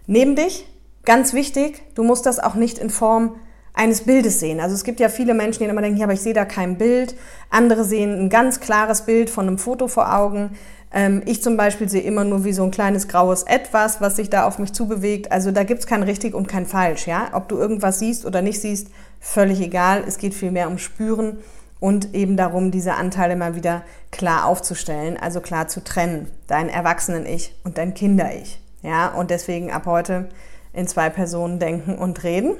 neben 0.06 0.36
dich. 0.36 0.66
Ganz 1.04 1.32
wichtig, 1.32 1.82
du 1.94 2.02
musst 2.02 2.26
das 2.26 2.38
auch 2.38 2.54
nicht 2.54 2.78
in 2.78 2.90
Form 2.90 3.36
eines 3.78 4.02
Bildes 4.02 4.40
sehen. 4.40 4.60
Also 4.60 4.74
es 4.74 4.82
gibt 4.82 4.98
ja 4.98 5.08
viele 5.08 5.34
Menschen, 5.34 5.62
die 5.62 5.70
immer 5.70 5.80
denken, 5.80 5.98
ja, 5.98 6.04
aber 6.04 6.12
ich 6.12 6.20
sehe 6.20 6.34
da 6.34 6.44
kein 6.44 6.76
Bild. 6.78 7.14
Andere 7.48 7.84
sehen 7.84 8.12
ein 8.18 8.28
ganz 8.28 8.60
klares 8.60 9.02
Bild 9.02 9.30
von 9.30 9.46
einem 9.46 9.58
Foto 9.58 9.86
vor 9.86 10.14
Augen. 10.14 10.50
Ähm, 10.92 11.22
ich 11.26 11.42
zum 11.42 11.56
Beispiel 11.56 11.88
sehe 11.88 12.02
immer 12.02 12.24
nur 12.24 12.44
wie 12.44 12.52
so 12.52 12.64
ein 12.64 12.72
kleines 12.72 13.06
graues 13.06 13.44
Etwas, 13.44 14.00
was 14.00 14.16
sich 14.16 14.30
da 14.30 14.46
auf 14.46 14.58
mich 14.58 14.72
zubewegt. 14.72 15.30
Also 15.30 15.52
da 15.52 15.62
gibt 15.62 15.80
es 15.80 15.86
kein 15.86 16.02
richtig 16.02 16.34
und 16.34 16.48
kein 16.48 16.66
falsch. 16.66 17.06
Ja? 17.06 17.30
Ob 17.34 17.48
du 17.48 17.56
irgendwas 17.56 18.00
siehst 18.00 18.26
oder 18.26 18.42
nicht 18.42 18.60
siehst, 18.60 18.88
völlig 19.20 19.60
egal. 19.60 20.02
Es 20.06 20.18
geht 20.18 20.34
vielmehr 20.34 20.68
um 20.68 20.78
Spüren 20.78 21.38
und 21.80 22.14
eben 22.14 22.36
darum, 22.36 22.70
diese 22.70 22.94
Anteile 22.94 23.36
mal 23.36 23.54
wieder 23.54 23.82
klar 24.10 24.46
aufzustellen, 24.46 25.16
also 25.16 25.40
klar 25.40 25.68
zu 25.68 25.82
trennen, 25.82 26.30
dein 26.46 26.68
Erwachsenen-Ich 26.68 27.54
und 27.64 27.78
dein 27.78 27.94
Kinder-Ich. 27.94 28.60
Ja, 28.82 29.08
und 29.08 29.30
deswegen 29.30 29.70
ab 29.70 29.86
heute 29.86 30.28
in 30.72 30.86
zwei 30.86 31.10
Personen 31.10 31.58
denken 31.58 31.96
und 31.96 32.22
reden. 32.22 32.54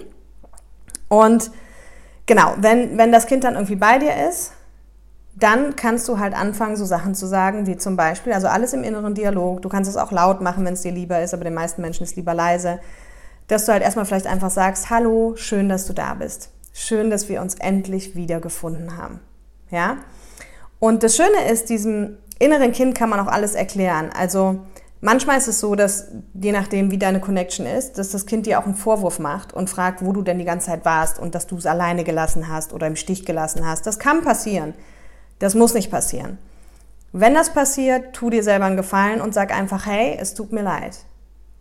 Und 1.09 1.51
genau, 2.27 2.55
wenn, 2.59 2.99
wenn 2.99 3.13
das 3.13 3.27
Kind 3.27 3.45
dann 3.45 3.55
irgendwie 3.55 3.77
bei 3.77 3.99
dir 3.99 4.29
ist, 4.29 4.53
dann 5.37 5.77
kannst 5.77 6.09
du 6.09 6.19
halt 6.19 6.35
anfangen, 6.35 6.77
so 6.77 6.85
Sachen 6.85 7.15
zu 7.15 7.27
sagen, 7.27 7.67
wie 7.67 7.77
zum 7.77 7.97
Beispiel, 7.97 8.33
also 8.33 8.49
alles 8.49 8.73
im 8.73 8.83
inneren 8.83 9.15
Dialog. 9.15 9.63
Du 9.63 9.69
kannst 9.69 9.89
es 9.89 9.97
auch 9.97 10.11
laut 10.11 10.41
machen, 10.41 10.65
wenn 10.65 10.75
es 10.75 10.83
dir 10.83 10.91
lieber 10.91 11.23
ist, 11.23 11.33
aber 11.33 11.45
den 11.45 11.55
meisten 11.55 11.81
Menschen 11.81 12.03
ist 12.03 12.17
lieber 12.17 12.35
leise. 12.35 12.81
Dass 13.47 13.65
du 13.65 13.73
halt 13.73 13.83
erstmal 13.83 14.05
vielleicht 14.05 14.27
einfach 14.27 14.51
sagst, 14.51 14.91
hallo, 14.91 15.35
schön, 15.37 15.69
dass 15.69 15.87
du 15.87 15.93
da 15.93 16.15
bist. 16.15 16.51
Schön, 16.81 17.11
dass 17.11 17.29
wir 17.29 17.43
uns 17.43 17.57
endlich 17.57 18.15
wiedergefunden 18.15 18.97
haben. 18.97 19.19
Ja? 19.69 19.97
Und 20.79 21.03
das 21.03 21.17
Schöne 21.17 21.51
ist, 21.51 21.71
diesem 21.71 22.19
inneren 22.39 22.71
Kind 22.71 22.95
kann 22.95 23.11
man 23.11 23.19
auch 23.19 23.27
alles 23.27 23.57
erklären. 23.57 24.11
Also 24.17 24.61
manchmal 25.01 25.39
ist 25.39 25.49
es 25.49 25.59
so, 25.59 25.75
dass 25.75 26.07
je 26.35 26.53
nachdem, 26.53 26.93
wie 26.93 26.97
deine 26.97 27.19
Connection 27.19 27.67
ist, 27.67 27.99
dass 27.99 28.11
das 28.11 28.27
Kind 28.27 28.47
dir 28.47 28.61
auch 28.61 28.65
einen 28.65 28.77
Vorwurf 28.77 29.19
macht 29.19 29.53
und 29.53 29.69
fragt, 29.69 30.05
wo 30.05 30.13
du 30.13 30.23
denn 30.23 30.39
die 30.39 30.45
ganze 30.45 30.67
Zeit 30.67 30.85
warst 30.85 31.19
und 31.19 31.35
dass 31.35 31.49
du 31.49 31.57
es 31.57 31.67
alleine 31.67 32.05
gelassen 32.05 32.49
hast 32.49 32.73
oder 32.73 32.87
im 32.87 32.95
Stich 32.95 33.27
gelassen 33.27 33.67
hast. 33.67 33.85
Das 33.85 33.99
kann 33.99 34.23
passieren. 34.23 34.73
Das 35.41 35.57
muss 35.57 35.75
nicht 35.75 35.91
passieren. 35.91 36.39
Wenn 37.13 37.35
das 37.35 37.53
passiert, 37.53 38.15
tu 38.15 38.31
dir 38.31 38.45
selber 38.45 38.67
einen 38.67 38.77
Gefallen 38.77 39.21
und 39.21 39.35
sag 39.35 39.53
einfach, 39.53 39.85
hey, 39.85 40.17
es 40.21 40.35
tut 40.35 40.53
mir 40.53 40.63
leid. 40.63 40.97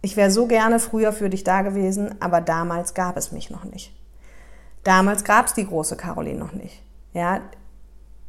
Ich 0.04 0.16
wäre 0.16 0.30
so 0.30 0.46
gerne 0.46 0.78
früher 0.78 1.12
für 1.12 1.32
dich 1.32 1.44
da 1.44 1.64
gewesen, 1.64 2.14
aber 2.20 2.40
damals 2.40 2.94
gab 2.94 3.18
es 3.18 3.32
mich 3.32 3.50
noch 3.50 3.64
nicht. 3.64 3.98
Damals 4.88 5.26
gab 5.26 5.48
es 5.48 5.54
die 5.54 5.68
große 5.68 5.98
Caroline 5.98 6.40
noch 6.40 6.54
nicht. 6.54 6.82
Ja, 7.12 7.42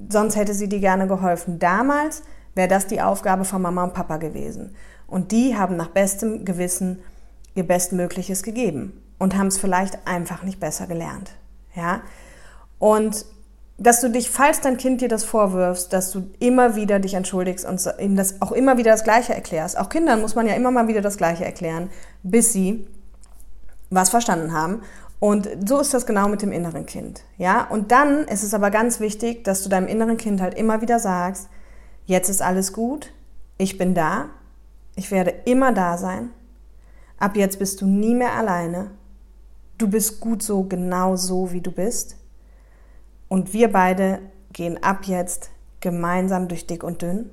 sonst 0.09 0.35
hätte 0.35 0.55
sie 0.55 0.69
dir 0.69 0.81
gerne 0.81 1.07
geholfen. 1.07 1.61
Damals 1.61 2.25
wäre 2.57 2.67
das 2.67 2.89
die 2.89 3.01
Aufgabe 3.01 3.45
von 3.45 3.63
Mama 3.63 3.85
und 3.85 3.95
Papa 3.95 4.17
gewesen. 4.17 4.75
Und 5.07 5.31
die 5.31 5.57
haben 5.57 5.77
nach 5.77 5.91
bestem 5.91 6.45
Gewissen 6.45 6.99
ihr 7.55 7.65
Bestmögliches 7.65 8.43
gegeben 8.43 9.01
und 9.21 9.37
haben 9.37 9.47
es 9.47 9.57
vielleicht 9.57 10.05
einfach 10.09 10.43
nicht 10.43 10.59
besser 10.59 10.89
gelernt. 10.89 11.31
Ja? 11.77 12.01
Und 12.81 13.25
dass 13.77 14.01
du 14.01 14.11
dich, 14.11 14.29
falls 14.29 14.61
dein 14.61 14.79
Kind 14.79 15.01
dir 15.01 15.09
das 15.09 15.23
vorwirfst, 15.23 15.93
dass 15.93 16.11
du 16.11 16.29
immer 16.41 16.75
wieder 16.75 16.99
dich 16.99 17.15
entschuldigst 17.15 17.65
und 17.67 17.89
ihm 18.01 18.17
das 18.17 18.43
auch 18.43 18.51
immer 18.51 18.79
wieder 18.79 18.91
das 18.91 19.05
Gleiche 19.05 19.33
erklärst. 19.33 19.79
Auch 19.79 19.91
Kindern 19.91 20.21
muss 20.21 20.35
man 20.35 20.49
ja 20.49 20.55
immer 20.55 20.73
mal 20.73 20.89
wieder 20.89 21.03
das 21.03 21.19
Gleiche 21.19 21.45
erklären, 21.45 21.89
bis 22.25 22.53
sie 22.53 22.89
was 23.91 24.11
verstanden 24.11 24.53
haben 24.53 24.83
Und 25.21 25.49
so 25.67 25.81
ist 25.81 25.95
das 25.95 26.07
genau 26.07 26.29
mit 26.29 26.43
dem 26.43 26.53
inneren 26.53 26.87
Kind. 26.87 27.25
Ja, 27.39 27.65
und 27.65 27.91
dann 27.91 28.25
ist 28.25 28.45
es 28.45 28.55
aber 28.55 28.71
ganz 28.71 29.01
wichtig, 29.01 29.43
dass 29.45 29.63
du 29.63 29.69
deinem 29.69 29.89
inneren 29.89 30.17
Kind 30.17 30.41
halt 30.41 30.55
immer 30.55 30.81
wieder 30.81 31.01
sagst, 31.01 31.49
jetzt 32.07 32.29
ist 32.29 32.41
alles 32.41 32.73
gut, 32.73 33.13
ich 33.57 33.79
bin 33.79 33.95
da, 33.95 34.27
ich 34.95 35.11
werde 35.11 35.35
immer 35.45 35.73
da 35.73 35.99
sein. 35.99 36.31
Ab 37.19 37.37
jetzt 37.37 37.59
bist 37.59 37.81
du 37.81 37.87
nie 37.87 38.15
mehr 38.15 38.35
alleine. 38.35 38.93
Du 39.77 39.89
bist 39.89 40.21
gut 40.21 40.43
so, 40.43 40.63
genau 40.65 41.17
so, 41.17 41.53
wie 41.53 41.61
du 41.61 41.73
bist. 41.73 42.17
Und 43.29 43.53
wir 43.53 43.73
beide 43.73 44.21
gehen 44.53 44.83
ab 44.83 45.05
jetzt 45.05 45.51
gemeinsam 45.81 46.49
durch 46.49 46.67
dick 46.67 46.83
und 46.85 47.03
dünn. 47.03 47.31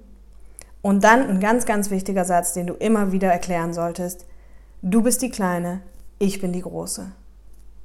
Und 0.82 1.04
dann 1.04 1.28
ein 1.28 1.40
ganz, 1.40 1.66
ganz 1.66 1.90
wichtiger 1.90 2.26
Satz, 2.26 2.54
den 2.54 2.68
du 2.68 2.74
immer 2.74 3.12
wieder 3.12 3.32
erklären 3.32 3.74
solltest. 3.74 4.26
Du 4.82 5.02
bist 5.02 5.22
die 5.22 5.32
Kleine, 5.32 5.82
ich 6.20 6.42
bin 6.42 6.54
die 6.54 6.62
Große. 6.62 7.12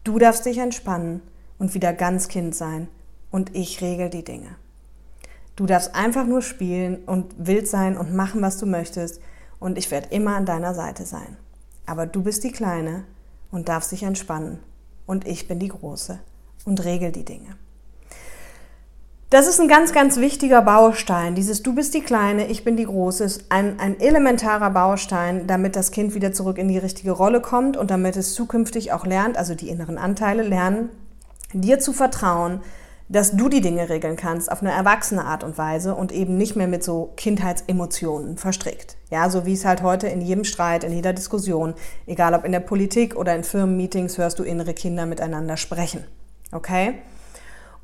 Du 0.02 0.18
darfst 0.18 0.46
dich 0.46 0.58
entspannen 0.58 1.20
und 1.58 1.74
wieder 1.74 1.92
ganz 1.92 2.28
Kind 2.28 2.54
sein 2.54 2.88
und 3.30 3.54
ich 3.54 3.82
regel 3.82 4.08
die 4.08 4.24
Dinge. 4.24 4.56
Du 5.56 5.66
darfst 5.66 5.94
einfach 5.94 6.26
nur 6.26 6.40
spielen 6.40 7.04
und 7.04 7.34
wild 7.36 7.68
sein 7.68 7.98
und 7.98 8.14
machen, 8.14 8.40
was 8.40 8.56
du 8.56 8.64
möchtest 8.64 9.20
und 9.58 9.76
ich 9.76 9.90
werde 9.90 10.08
immer 10.08 10.36
an 10.36 10.46
deiner 10.46 10.74
Seite 10.74 11.04
sein. 11.04 11.36
Aber 11.84 12.06
du 12.06 12.22
bist 12.22 12.44
die 12.44 12.52
Kleine 12.52 13.04
und 13.50 13.68
darfst 13.68 13.92
dich 13.92 14.02
entspannen 14.02 14.60
und 15.06 15.26
ich 15.26 15.48
bin 15.48 15.58
die 15.58 15.68
Große 15.68 16.18
und 16.64 16.82
regel 16.84 17.12
die 17.12 17.26
Dinge. 17.26 17.56
Das 19.30 19.46
ist 19.46 19.60
ein 19.60 19.68
ganz, 19.68 19.92
ganz 19.92 20.16
wichtiger 20.16 20.60
Baustein. 20.60 21.36
Dieses 21.36 21.62
Du 21.62 21.72
bist 21.72 21.94
die 21.94 22.00
Kleine, 22.00 22.48
ich 22.48 22.64
bin 22.64 22.76
die 22.76 22.84
Große 22.84 23.22
ist 23.22 23.44
ein, 23.48 23.78
ein 23.78 24.00
elementarer 24.00 24.70
Baustein, 24.70 25.46
damit 25.46 25.76
das 25.76 25.92
Kind 25.92 26.16
wieder 26.16 26.32
zurück 26.32 26.58
in 26.58 26.66
die 26.66 26.78
richtige 26.78 27.12
Rolle 27.12 27.40
kommt 27.40 27.76
und 27.76 27.92
damit 27.92 28.16
es 28.16 28.34
zukünftig 28.34 28.92
auch 28.92 29.06
lernt, 29.06 29.38
also 29.38 29.54
die 29.54 29.68
inneren 29.68 29.98
Anteile 29.98 30.42
lernen, 30.42 30.88
dir 31.52 31.78
zu 31.78 31.92
vertrauen, 31.92 32.60
dass 33.08 33.36
du 33.36 33.48
die 33.48 33.60
Dinge 33.60 33.88
regeln 33.88 34.16
kannst 34.16 34.50
auf 34.50 34.62
eine 34.62 34.72
erwachsene 34.72 35.24
Art 35.24 35.44
und 35.44 35.56
Weise 35.56 35.94
und 35.94 36.10
eben 36.10 36.36
nicht 36.36 36.56
mehr 36.56 36.66
mit 36.66 36.82
so 36.82 37.12
Kindheitsemotionen 37.16 38.36
verstrickt. 38.36 38.96
Ja, 39.12 39.30
so 39.30 39.46
wie 39.46 39.54
es 39.54 39.64
halt 39.64 39.82
heute 39.82 40.08
in 40.08 40.22
jedem 40.22 40.42
Streit, 40.42 40.82
in 40.82 40.92
jeder 40.92 41.12
Diskussion, 41.12 41.74
egal 42.08 42.34
ob 42.34 42.44
in 42.44 42.50
der 42.50 42.58
Politik 42.58 43.14
oder 43.14 43.36
in 43.36 43.44
Firmenmeetings, 43.44 44.18
hörst 44.18 44.40
du 44.40 44.42
innere 44.42 44.74
Kinder 44.74 45.06
miteinander 45.06 45.56
sprechen. 45.56 46.02
Okay? 46.50 46.94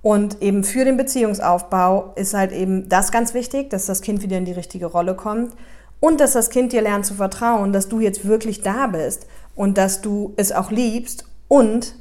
Und 0.07 0.41
eben 0.41 0.63
für 0.63 0.85
den 0.85 0.97
Beziehungsaufbau 0.97 2.13
ist 2.15 2.33
halt 2.33 2.53
eben 2.53 2.89
das 2.89 3.11
ganz 3.11 3.35
wichtig, 3.35 3.71
dass 3.71 3.87
das 3.87 4.03
Kind 4.03 4.23
wieder 4.23 4.39
in 4.39 4.45
die 4.45 4.53
richtige 4.53 4.87
Rolle 4.87 5.17
kommt 5.17 5.57
und 5.99 6.21
dass 6.21 6.33
das 6.33 6.51
Kind 6.51 6.73
dir 6.73 6.81
lernt 6.81 7.05
zu 7.05 7.15
vertrauen, 7.15 7.73
dass 7.73 7.89
du 7.89 7.99
jetzt 7.99 8.25
wirklich 8.25 8.63
da 8.63 8.87
bist 8.87 9.27
und 9.57 9.77
dass 9.77 10.03
du 10.03 10.33
es 10.37 10.53
auch 10.53 10.71
liebst 10.71 11.25
und 11.49 11.97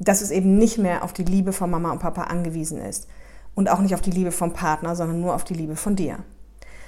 dass 0.00 0.20
es 0.20 0.32
eben 0.32 0.58
nicht 0.58 0.78
mehr 0.78 1.04
auf 1.04 1.12
die 1.12 1.22
Liebe 1.22 1.52
von 1.52 1.70
Mama 1.70 1.92
und 1.92 2.00
Papa 2.00 2.22
angewiesen 2.22 2.80
ist 2.80 3.06
und 3.54 3.70
auch 3.70 3.78
nicht 3.78 3.94
auf 3.94 4.00
die 4.00 4.10
Liebe 4.10 4.32
vom 4.32 4.52
Partner, 4.52 4.96
sondern 4.96 5.20
nur 5.20 5.32
auf 5.32 5.44
die 5.44 5.54
Liebe 5.54 5.76
von 5.76 5.94
dir. 5.94 6.18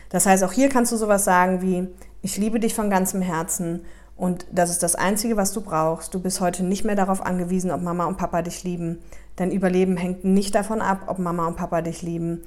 Das 0.08 0.26
heißt, 0.26 0.42
auch 0.42 0.52
hier 0.52 0.68
kannst 0.68 0.90
du 0.90 0.96
sowas 0.96 1.22
sagen 1.22 1.62
wie, 1.62 1.86
ich 2.22 2.38
liebe 2.38 2.58
dich 2.58 2.74
von 2.74 2.90
ganzem 2.90 3.22
Herzen 3.22 3.84
und 4.16 4.46
das 4.50 4.70
ist 4.70 4.82
das 4.82 4.96
Einzige, 4.96 5.36
was 5.36 5.52
du 5.52 5.60
brauchst. 5.60 6.12
Du 6.12 6.18
bist 6.18 6.40
heute 6.40 6.64
nicht 6.64 6.84
mehr 6.84 6.96
darauf 6.96 7.24
angewiesen, 7.24 7.70
ob 7.70 7.82
Mama 7.82 8.06
und 8.06 8.16
Papa 8.16 8.42
dich 8.42 8.64
lieben. 8.64 8.98
Dein 9.36 9.52
Überleben 9.52 9.96
hängt 9.96 10.24
nicht 10.24 10.54
davon 10.54 10.80
ab, 10.80 11.04
ob 11.06 11.18
Mama 11.18 11.46
und 11.46 11.56
Papa 11.56 11.82
dich 11.82 12.02
lieben. 12.02 12.42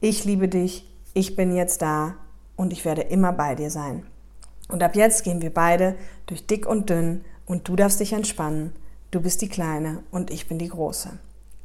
Ich 0.00 0.24
liebe 0.24 0.48
dich, 0.48 0.90
ich 1.12 1.36
bin 1.36 1.54
jetzt 1.54 1.82
da 1.82 2.14
und 2.56 2.72
ich 2.72 2.84
werde 2.84 3.02
immer 3.02 3.32
bei 3.32 3.54
dir 3.54 3.70
sein. 3.70 4.04
Und 4.68 4.82
ab 4.82 4.96
jetzt 4.96 5.24
gehen 5.24 5.42
wir 5.42 5.52
beide 5.52 5.94
durch 6.26 6.46
dick 6.46 6.66
und 6.66 6.88
dünn 6.88 7.24
und 7.46 7.68
du 7.68 7.76
darfst 7.76 8.00
dich 8.00 8.12
entspannen. 8.12 8.72
Du 9.10 9.20
bist 9.20 9.42
die 9.42 9.48
Kleine 9.48 10.02
und 10.10 10.30
ich 10.30 10.48
bin 10.48 10.58
die 10.58 10.68
Große. 10.68 11.10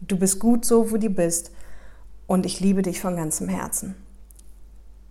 Du 0.02 0.18
bist 0.18 0.40
gut 0.40 0.66
so, 0.66 0.92
wo 0.92 0.98
du 0.98 1.10
bist 1.10 1.52
und 2.28 2.46
ich 2.46 2.60
liebe 2.60 2.82
dich 2.82 3.02
von 3.02 3.16
ganzem 3.16 3.50
Herzen. 3.50 3.96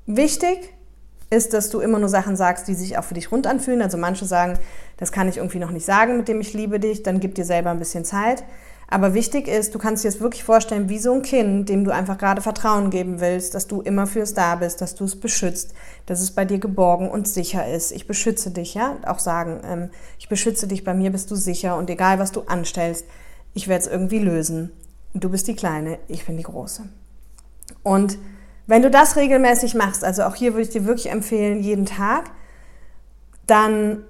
Wichtig 0.06 0.74
ist, 1.30 1.52
dass 1.52 1.68
du 1.68 1.80
immer 1.80 1.98
nur 1.98 2.08
Sachen 2.08 2.36
sagst, 2.36 2.68
die 2.68 2.74
sich 2.74 2.96
auch 2.96 3.04
für 3.04 3.14
dich 3.14 3.30
rund 3.30 3.46
anfühlen. 3.46 3.82
Also 3.82 3.98
manche 3.98 4.24
sagen, 4.24 4.58
das 4.96 5.12
kann 5.12 5.28
ich 5.28 5.38
irgendwie 5.38 5.58
noch 5.58 5.70
nicht 5.70 5.84
sagen, 5.84 6.16
mit 6.16 6.28
dem 6.28 6.40
ich 6.40 6.54
liebe 6.54 6.80
dich, 6.80 7.02
dann 7.02 7.20
gib 7.20 7.34
dir 7.34 7.44
selber 7.44 7.70
ein 7.70 7.78
bisschen 7.78 8.04
Zeit. 8.04 8.44
Aber 8.90 9.12
wichtig 9.12 9.48
ist, 9.48 9.74
du 9.74 9.78
kannst 9.78 10.02
dir 10.02 10.08
das 10.08 10.20
wirklich 10.20 10.44
vorstellen, 10.44 10.88
wie 10.88 10.98
so 10.98 11.12
ein 11.12 11.20
Kind, 11.20 11.68
dem 11.68 11.84
du 11.84 11.92
einfach 11.92 12.16
gerade 12.16 12.40
Vertrauen 12.40 12.88
geben 12.88 13.20
willst, 13.20 13.54
dass 13.54 13.66
du 13.66 13.82
immer 13.82 14.06
fürs 14.06 14.32
da 14.32 14.56
bist, 14.56 14.80
dass 14.80 14.94
du 14.94 15.04
es 15.04 15.20
beschützt, 15.20 15.74
dass 16.06 16.22
es 16.22 16.30
bei 16.30 16.46
dir 16.46 16.58
geborgen 16.58 17.10
und 17.10 17.28
sicher 17.28 17.68
ist. 17.68 17.92
Ich 17.92 18.06
beschütze 18.06 18.50
dich, 18.50 18.72
ja, 18.72 18.96
auch 19.04 19.18
sagen, 19.18 19.60
ähm, 19.62 19.90
ich 20.18 20.30
beschütze 20.30 20.66
dich, 20.66 20.84
bei 20.84 20.94
mir 20.94 21.12
bist 21.12 21.30
du 21.30 21.36
sicher 21.36 21.76
und 21.76 21.90
egal 21.90 22.18
was 22.18 22.32
du 22.32 22.42
anstellst, 22.42 23.04
ich 23.52 23.68
werde 23.68 23.84
es 23.84 23.90
irgendwie 23.90 24.20
lösen. 24.20 24.70
Du 25.12 25.28
bist 25.28 25.48
die 25.48 25.56
Kleine, 25.56 25.98
ich 26.08 26.24
bin 26.24 26.38
die 26.38 26.42
Große. 26.44 26.84
Und 27.82 28.18
wenn 28.66 28.80
du 28.80 28.90
das 28.90 29.16
regelmäßig 29.16 29.74
machst, 29.74 30.02
also 30.02 30.22
auch 30.22 30.34
hier 30.34 30.54
würde 30.54 30.62
ich 30.62 30.70
dir 30.70 30.86
wirklich 30.86 31.10
empfehlen, 31.10 31.62
jeden 31.62 31.84
Tag, 31.84 32.30
dann 33.46 34.04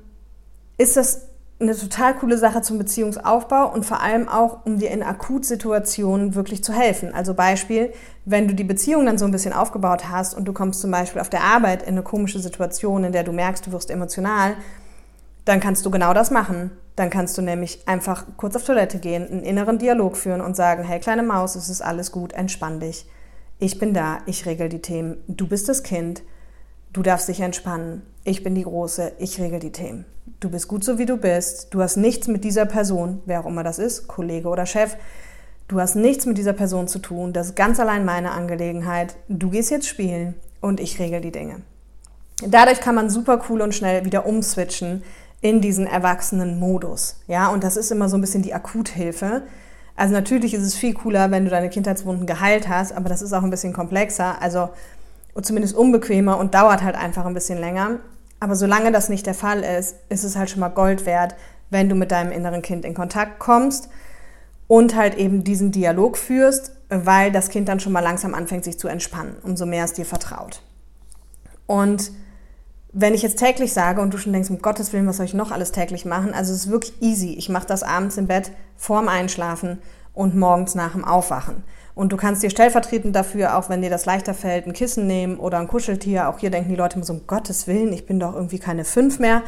ist 0.76 0.96
das 0.96 1.27
eine 1.60 1.76
total 1.76 2.14
coole 2.14 2.38
Sache 2.38 2.62
zum 2.62 2.78
Beziehungsaufbau 2.78 3.72
und 3.72 3.84
vor 3.84 4.00
allem 4.00 4.28
auch, 4.28 4.64
um 4.64 4.78
dir 4.78 4.90
in 4.90 5.02
Akutsituationen 5.02 6.34
wirklich 6.34 6.62
zu 6.62 6.72
helfen. 6.72 7.12
Also 7.12 7.34
Beispiel, 7.34 7.92
wenn 8.24 8.46
du 8.46 8.54
die 8.54 8.64
Beziehung 8.64 9.06
dann 9.06 9.18
so 9.18 9.24
ein 9.24 9.32
bisschen 9.32 9.52
aufgebaut 9.52 10.08
hast 10.08 10.34
und 10.34 10.46
du 10.46 10.52
kommst 10.52 10.80
zum 10.80 10.92
Beispiel 10.92 11.20
auf 11.20 11.30
der 11.30 11.42
Arbeit 11.42 11.82
in 11.82 11.88
eine 11.88 12.02
komische 12.02 12.38
Situation, 12.38 13.02
in 13.02 13.12
der 13.12 13.24
du 13.24 13.32
merkst, 13.32 13.66
du 13.66 13.72
wirst 13.72 13.90
emotional, 13.90 14.54
dann 15.44 15.58
kannst 15.58 15.84
du 15.84 15.90
genau 15.90 16.14
das 16.14 16.30
machen. 16.30 16.70
Dann 16.94 17.10
kannst 17.10 17.36
du 17.38 17.42
nämlich 17.42 17.86
einfach 17.86 18.24
kurz 18.36 18.54
auf 18.56 18.64
Toilette 18.64 18.98
gehen, 18.98 19.28
einen 19.28 19.42
inneren 19.42 19.78
Dialog 19.78 20.16
führen 20.16 20.40
und 20.40 20.56
sagen, 20.56 20.84
hey 20.84 21.00
kleine 21.00 21.22
Maus, 21.22 21.56
es 21.56 21.68
ist 21.68 21.80
alles 21.80 22.12
gut, 22.12 22.32
entspann 22.32 22.80
dich 22.80 23.06
ich 23.58 23.78
bin 23.78 23.92
da, 23.92 24.18
ich 24.26 24.46
regel 24.46 24.68
die 24.68 24.80
Themen, 24.80 25.16
du 25.26 25.46
bist 25.48 25.68
das 25.68 25.82
Kind, 25.82 26.22
du 26.92 27.02
darfst 27.02 27.28
dich 27.28 27.40
entspannen, 27.40 28.02
ich 28.24 28.42
bin 28.42 28.54
die 28.54 28.64
Große, 28.64 29.12
ich 29.18 29.40
regel 29.40 29.60
die 29.60 29.72
Themen. 29.72 30.04
Du 30.40 30.50
bist 30.50 30.68
gut 30.68 30.84
so, 30.84 30.98
wie 30.98 31.06
du 31.06 31.16
bist, 31.16 31.68
du 31.74 31.82
hast 31.82 31.96
nichts 31.96 32.28
mit 32.28 32.44
dieser 32.44 32.66
Person, 32.66 33.22
wer 33.26 33.40
auch 33.40 33.46
immer 33.46 33.64
das 33.64 33.78
ist, 33.78 34.08
Kollege 34.08 34.48
oder 34.48 34.66
Chef, 34.66 34.96
du 35.66 35.80
hast 35.80 35.96
nichts 35.96 36.26
mit 36.26 36.38
dieser 36.38 36.52
Person 36.52 36.88
zu 36.88 36.98
tun, 36.98 37.32
das 37.32 37.48
ist 37.48 37.56
ganz 37.56 37.80
allein 37.80 38.04
meine 38.04 38.30
Angelegenheit, 38.32 39.16
du 39.28 39.50
gehst 39.50 39.70
jetzt 39.70 39.88
spielen 39.88 40.34
und 40.60 40.80
ich 40.80 40.98
regel 40.98 41.20
die 41.20 41.32
Dinge. 41.32 41.62
Dadurch 42.46 42.80
kann 42.80 42.94
man 42.94 43.10
super 43.10 43.42
cool 43.48 43.62
und 43.62 43.74
schnell 43.74 44.04
wieder 44.04 44.26
umswitchen 44.26 45.02
in 45.40 45.60
diesen 45.60 45.86
erwachsenen 45.86 46.58
Modus. 46.58 47.16
Ja, 47.26 47.48
und 47.48 47.64
das 47.64 47.76
ist 47.76 47.90
immer 47.90 48.08
so 48.08 48.16
ein 48.16 48.20
bisschen 48.20 48.42
die 48.42 48.54
Akuthilfe. 48.54 49.42
Also 49.96 50.14
natürlich 50.14 50.54
ist 50.54 50.62
es 50.62 50.74
viel 50.74 50.94
cooler, 50.94 51.30
wenn 51.30 51.44
du 51.44 51.50
deine 51.50 51.70
Kindheitswunden 51.70 52.26
geheilt 52.26 52.68
hast, 52.68 52.92
aber 52.92 53.08
das 53.08 53.22
ist 53.22 53.32
auch 53.32 53.42
ein 53.42 53.50
bisschen 53.50 53.72
komplexer, 53.72 54.40
also 54.40 54.68
zumindest 55.42 55.76
unbequemer 55.76 56.38
und 56.38 56.54
dauert 56.54 56.82
halt 56.82 56.96
einfach 56.96 57.26
ein 57.26 57.34
bisschen 57.34 57.58
länger. 57.58 57.98
Aber 58.40 58.54
solange 58.54 58.92
das 58.92 59.08
nicht 59.08 59.26
der 59.26 59.34
Fall 59.34 59.62
ist, 59.62 59.96
ist 60.08 60.24
es 60.24 60.36
halt 60.36 60.50
schon 60.50 60.60
mal 60.60 60.68
Gold 60.68 61.06
wert, 61.06 61.34
wenn 61.70 61.88
du 61.88 61.94
mit 61.94 62.10
deinem 62.10 62.32
inneren 62.32 62.62
Kind 62.62 62.84
in 62.84 62.94
Kontakt 62.94 63.38
kommst 63.38 63.88
und 64.66 64.94
halt 64.94 65.16
eben 65.16 65.44
diesen 65.44 65.72
Dialog 65.72 66.16
führst, 66.16 66.72
weil 66.88 67.32
das 67.32 67.50
Kind 67.50 67.68
dann 67.68 67.80
schon 67.80 67.92
mal 67.92 68.00
langsam 68.00 68.34
anfängt, 68.34 68.64
sich 68.64 68.78
zu 68.78 68.88
entspannen, 68.88 69.36
umso 69.42 69.66
mehr 69.66 69.84
es 69.84 69.92
dir 69.92 70.06
vertraut. 70.06 70.62
Und 71.66 72.12
wenn 72.92 73.14
ich 73.14 73.22
jetzt 73.22 73.38
täglich 73.38 73.72
sage 73.72 74.00
und 74.00 74.14
du 74.14 74.18
schon 74.18 74.32
denkst, 74.32 74.50
um 74.50 74.62
Gottes 74.62 74.92
Willen, 74.92 75.06
was 75.06 75.18
soll 75.18 75.26
ich 75.26 75.34
noch 75.34 75.50
alles 75.50 75.72
täglich 75.72 76.04
machen? 76.04 76.32
Also 76.32 76.52
es 76.52 76.64
ist 76.64 76.70
wirklich 76.70 77.02
easy. 77.02 77.34
Ich 77.34 77.48
mache 77.48 77.66
das 77.66 77.82
abends 77.82 78.16
im 78.16 78.26
Bett 78.26 78.50
vorm 78.76 79.08
Einschlafen 79.08 79.78
und 80.14 80.34
morgens 80.34 80.74
nach 80.74 80.92
dem 80.92 81.04
Aufwachen. 81.04 81.62
Und 81.98 82.12
du 82.12 82.16
kannst 82.16 82.44
dir 82.44 82.50
stellvertretend 82.50 83.16
dafür, 83.16 83.58
auch 83.58 83.68
wenn 83.68 83.82
dir 83.82 83.90
das 83.90 84.06
leichter 84.06 84.32
fällt, 84.32 84.68
ein 84.68 84.72
Kissen 84.72 85.08
nehmen 85.08 85.36
oder 85.36 85.58
ein 85.58 85.66
Kuscheltier. 85.66 86.28
Auch 86.28 86.38
hier 86.38 86.48
denken 86.48 86.70
die 86.70 86.76
Leute 86.76 86.94
immer 86.94 87.04
so, 87.04 87.12
um 87.12 87.26
Gottes 87.26 87.66
Willen, 87.66 87.92
ich 87.92 88.06
bin 88.06 88.20
doch 88.20 88.36
irgendwie 88.36 88.60
keine 88.60 88.84
fünf 88.84 89.18
mehr. 89.18 89.42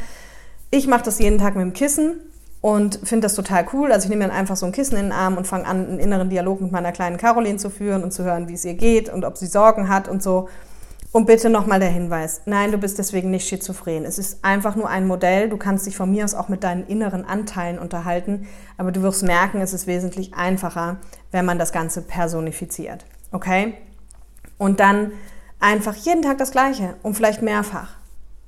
Ich 0.72 0.88
mache 0.88 1.04
das 1.04 1.20
jeden 1.20 1.38
Tag 1.38 1.54
mit 1.54 1.62
dem 1.62 1.74
Kissen 1.74 2.16
und 2.60 2.98
finde 3.04 3.26
das 3.26 3.36
total 3.36 3.66
cool. 3.72 3.92
Also 3.92 4.06
ich 4.06 4.10
nehme 4.10 4.26
dann 4.26 4.36
einfach 4.36 4.56
so 4.56 4.66
ein 4.66 4.72
Kissen 4.72 4.96
in 4.96 5.04
den 5.04 5.12
Arm 5.12 5.36
und 5.36 5.46
fange 5.46 5.64
an, 5.64 5.86
einen 5.86 5.98
inneren 6.00 6.28
Dialog 6.28 6.60
mit 6.60 6.72
meiner 6.72 6.90
kleinen 6.90 7.18
Caroline 7.18 7.58
zu 7.58 7.70
führen 7.70 8.02
und 8.02 8.12
zu 8.12 8.24
hören, 8.24 8.48
wie 8.48 8.54
es 8.54 8.64
ihr 8.64 8.74
geht 8.74 9.08
und 9.08 9.24
ob 9.24 9.36
sie 9.36 9.46
Sorgen 9.46 9.88
hat 9.88 10.08
und 10.08 10.20
so. 10.20 10.48
Und 11.12 11.26
bitte 11.26 11.50
nochmal 11.50 11.80
der 11.80 11.88
Hinweis, 11.88 12.42
nein, 12.46 12.70
du 12.70 12.78
bist 12.78 12.98
deswegen 12.98 13.30
nicht 13.30 13.48
schizophren. 13.48 14.04
Es 14.04 14.16
ist 14.16 14.44
einfach 14.44 14.76
nur 14.76 14.88
ein 14.88 15.08
Modell. 15.08 15.48
Du 15.48 15.56
kannst 15.56 15.86
dich 15.86 15.96
von 15.96 16.10
mir 16.10 16.24
aus 16.24 16.34
auch 16.34 16.48
mit 16.48 16.62
deinen 16.62 16.86
inneren 16.86 17.24
Anteilen 17.24 17.80
unterhalten, 17.80 18.46
aber 18.76 18.92
du 18.92 19.02
wirst 19.02 19.24
merken, 19.24 19.60
es 19.60 19.72
ist 19.72 19.88
wesentlich 19.88 20.34
einfacher, 20.34 20.98
wenn 21.32 21.44
man 21.44 21.58
das 21.58 21.72
Ganze 21.72 22.02
personifiziert. 22.02 23.04
Okay? 23.32 23.74
Und 24.56 24.78
dann 24.78 25.10
einfach 25.58 25.96
jeden 25.96 26.22
Tag 26.22 26.38
das 26.38 26.52
Gleiche 26.52 26.94
und 27.02 27.14
vielleicht 27.14 27.42
mehrfach. 27.42 27.99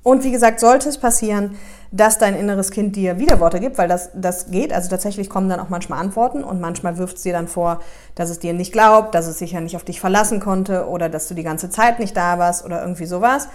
Und 0.03 0.25
wie 0.25 0.31
gesagt, 0.31 0.59
sollte 0.59 0.89
es 0.89 0.97
passieren, 0.97 1.57
dass 1.91 2.17
dein 2.17 2.35
inneres 2.35 2.71
Kind 2.71 2.95
dir 2.95 3.19
Widerworte 3.19 3.59
gibt, 3.59 3.77
weil 3.77 3.87
das, 3.87 4.09
das 4.13 4.51
geht. 4.51 4.73
Also 4.73 4.89
tatsächlich 4.89 5.29
kommen 5.29 5.47
dann 5.47 5.61
auch 5.61 5.69
manchmal 5.69 5.99
Antworten 5.99 6.43
und 6.43 6.59
manchmal 6.59 6.97
wirft 6.97 7.17
es 7.17 7.23
dir 7.23 7.33
dann 7.33 7.47
vor, 7.47 7.79
dass 8.15 8.29
es 8.29 8.39
dir 8.39 8.53
nicht 8.53 8.73
glaubt, 8.73 9.15
dass 9.15 9.27
es 9.27 9.39
sich 9.39 9.53
ja 9.53 9.61
nicht 9.61 9.77
auf 9.77 9.85
dich 9.85 10.01
verlassen 10.01 10.41
konnte 10.41 10.87
oder 10.87 11.07
dass 11.07 11.27
du 11.27 11.33
die 11.33 11.43
ganze 11.43 11.69
Zeit 11.69 11.99
nicht 11.99 12.17
da 12.17 12.37
warst 12.37 12.65
oder 12.65 12.81
irgendwie 12.81 13.05
sowas. 13.05 13.47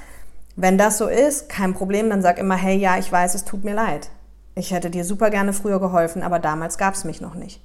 Wenn 0.57 0.79
das 0.79 0.99
so 0.99 1.07
ist, 1.07 1.49
kein 1.49 1.75
Problem, 1.75 2.09
dann 2.11 2.23
sag 2.23 2.39
immer, 2.39 2.57
hey, 2.57 2.77
ja, 2.77 2.97
ich 2.97 3.13
weiß, 3.13 3.35
es 3.35 3.45
tut 3.45 3.65
mir 3.65 3.75
leid. 3.75 4.11
Ich 4.55 4.73
hätte 4.73 4.91
dir 4.91 5.05
super 5.05 5.31
gerne 5.31 5.53
früher 5.53 5.79
geholfen, 5.79 6.23
aber 6.23 6.39
damals 6.39 6.79
gab 6.79 6.95
es 6.95 7.05
mich 7.05 7.21
noch 7.21 7.35
nicht. 7.35 7.63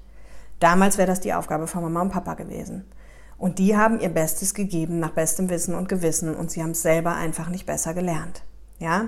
Damals 0.60 0.98
wäre 0.98 1.08
das 1.08 1.22
die 1.22 1.34
Aufgabe 1.34 1.68
von 1.68 1.84
Mama 1.84 2.02
und 2.02 2.12
Papa 2.12 2.34
gewesen. 2.34 2.86
Und 3.38 3.60
die 3.60 3.76
haben 3.76 4.00
ihr 4.00 4.10
Bestes 4.10 4.54
gegeben 4.54 5.00
nach 5.00 5.12
bestem 5.12 5.50
Wissen 5.50 5.76
und 5.76 5.90
Gewissen 5.90 6.36
und 6.36 6.52
sie 6.52 6.62
haben 6.62 6.72
es 6.72 6.82
selber 6.82 7.16
einfach 7.16 7.50
nicht 7.50 7.66
besser 7.66 7.94
gelernt. 7.94 8.44
Ja? 8.80 9.08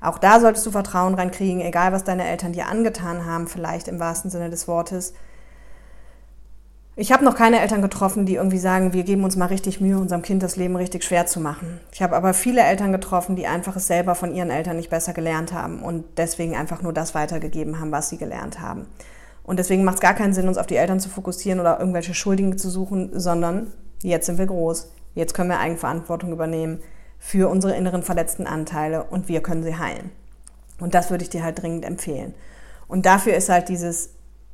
Auch 0.00 0.18
da 0.18 0.38
solltest 0.38 0.66
du 0.66 0.70
Vertrauen 0.70 1.14
reinkriegen, 1.14 1.62
egal 1.62 1.92
was 1.92 2.04
deine 2.04 2.28
Eltern 2.28 2.52
dir 2.52 2.68
angetan 2.68 3.24
haben, 3.24 3.46
vielleicht 3.46 3.88
im 3.88 3.98
wahrsten 3.98 4.30
Sinne 4.30 4.50
des 4.50 4.68
Wortes. 4.68 5.14
Ich 6.96 7.10
habe 7.10 7.24
noch 7.24 7.34
keine 7.34 7.60
Eltern 7.60 7.82
getroffen, 7.82 8.24
die 8.24 8.36
irgendwie 8.36 8.58
sagen, 8.58 8.92
wir 8.92 9.02
geben 9.02 9.24
uns 9.24 9.34
mal 9.34 9.46
richtig 9.46 9.80
Mühe, 9.80 9.98
unserem 9.98 10.22
Kind 10.22 10.42
das 10.44 10.54
Leben 10.54 10.76
richtig 10.76 11.02
schwer 11.02 11.26
zu 11.26 11.40
machen. 11.40 11.80
Ich 11.90 12.02
habe 12.02 12.14
aber 12.14 12.34
viele 12.34 12.60
Eltern 12.60 12.92
getroffen, 12.92 13.34
die 13.34 13.48
einfach 13.48 13.74
es 13.74 13.88
selber 13.88 14.14
von 14.14 14.32
ihren 14.32 14.50
Eltern 14.50 14.76
nicht 14.76 14.90
besser 14.90 15.12
gelernt 15.12 15.52
haben 15.52 15.82
und 15.82 16.04
deswegen 16.18 16.54
einfach 16.54 16.82
nur 16.82 16.92
das 16.92 17.14
weitergegeben 17.14 17.80
haben, 17.80 17.90
was 17.90 18.10
sie 18.10 18.18
gelernt 18.18 18.60
haben. 18.60 18.86
Und 19.42 19.58
deswegen 19.58 19.84
macht 19.84 19.96
es 19.96 20.00
gar 20.02 20.14
keinen 20.14 20.34
Sinn, 20.34 20.46
uns 20.46 20.58
auf 20.58 20.66
die 20.66 20.76
Eltern 20.76 21.00
zu 21.00 21.08
fokussieren 21.08 21.60
oder 21.60 21.80
irgendwelche 21.80 22.14
Schuldigen 22.14 22.58
zu 22.58 22.70
suchen, 22.70 23.18
sondern 23.18 23.72
jetzt 24.02 24.26
sind 24.26 24.38
wir 24.38 24.46
groß. 24.46 24.92
Jetzt 25.14 25.34
können 25.34 25.48
wir 25.48 25.58
Eigenverantwortung 25.58 26.30
übernehmen 26.30 26.80
für 27.18 27.48
unsere 27.48 27.76
inneren 27.76 28.02
verletzten 28.02 28.46
Anteile 28.46 29.04
und 29.04 29.28
wir 29.28 29.42
können 29.42 29.62
sie 29.62 29.76
heilen. 29.76 30.10
Und 30.80 30.94
das 30.94 31.10
würde 31.10 31.24
ich 31.24 31.30
dir 31.30 31.44
halt 31.44 31.62
dringend 31.62 31.84
empfehlen. 31.84 32.34
Und 32.88 33.06
dafür 33.06 33.34
ist 33.34 33.48
halt 33.48 33.68
dieses 33.68 34.10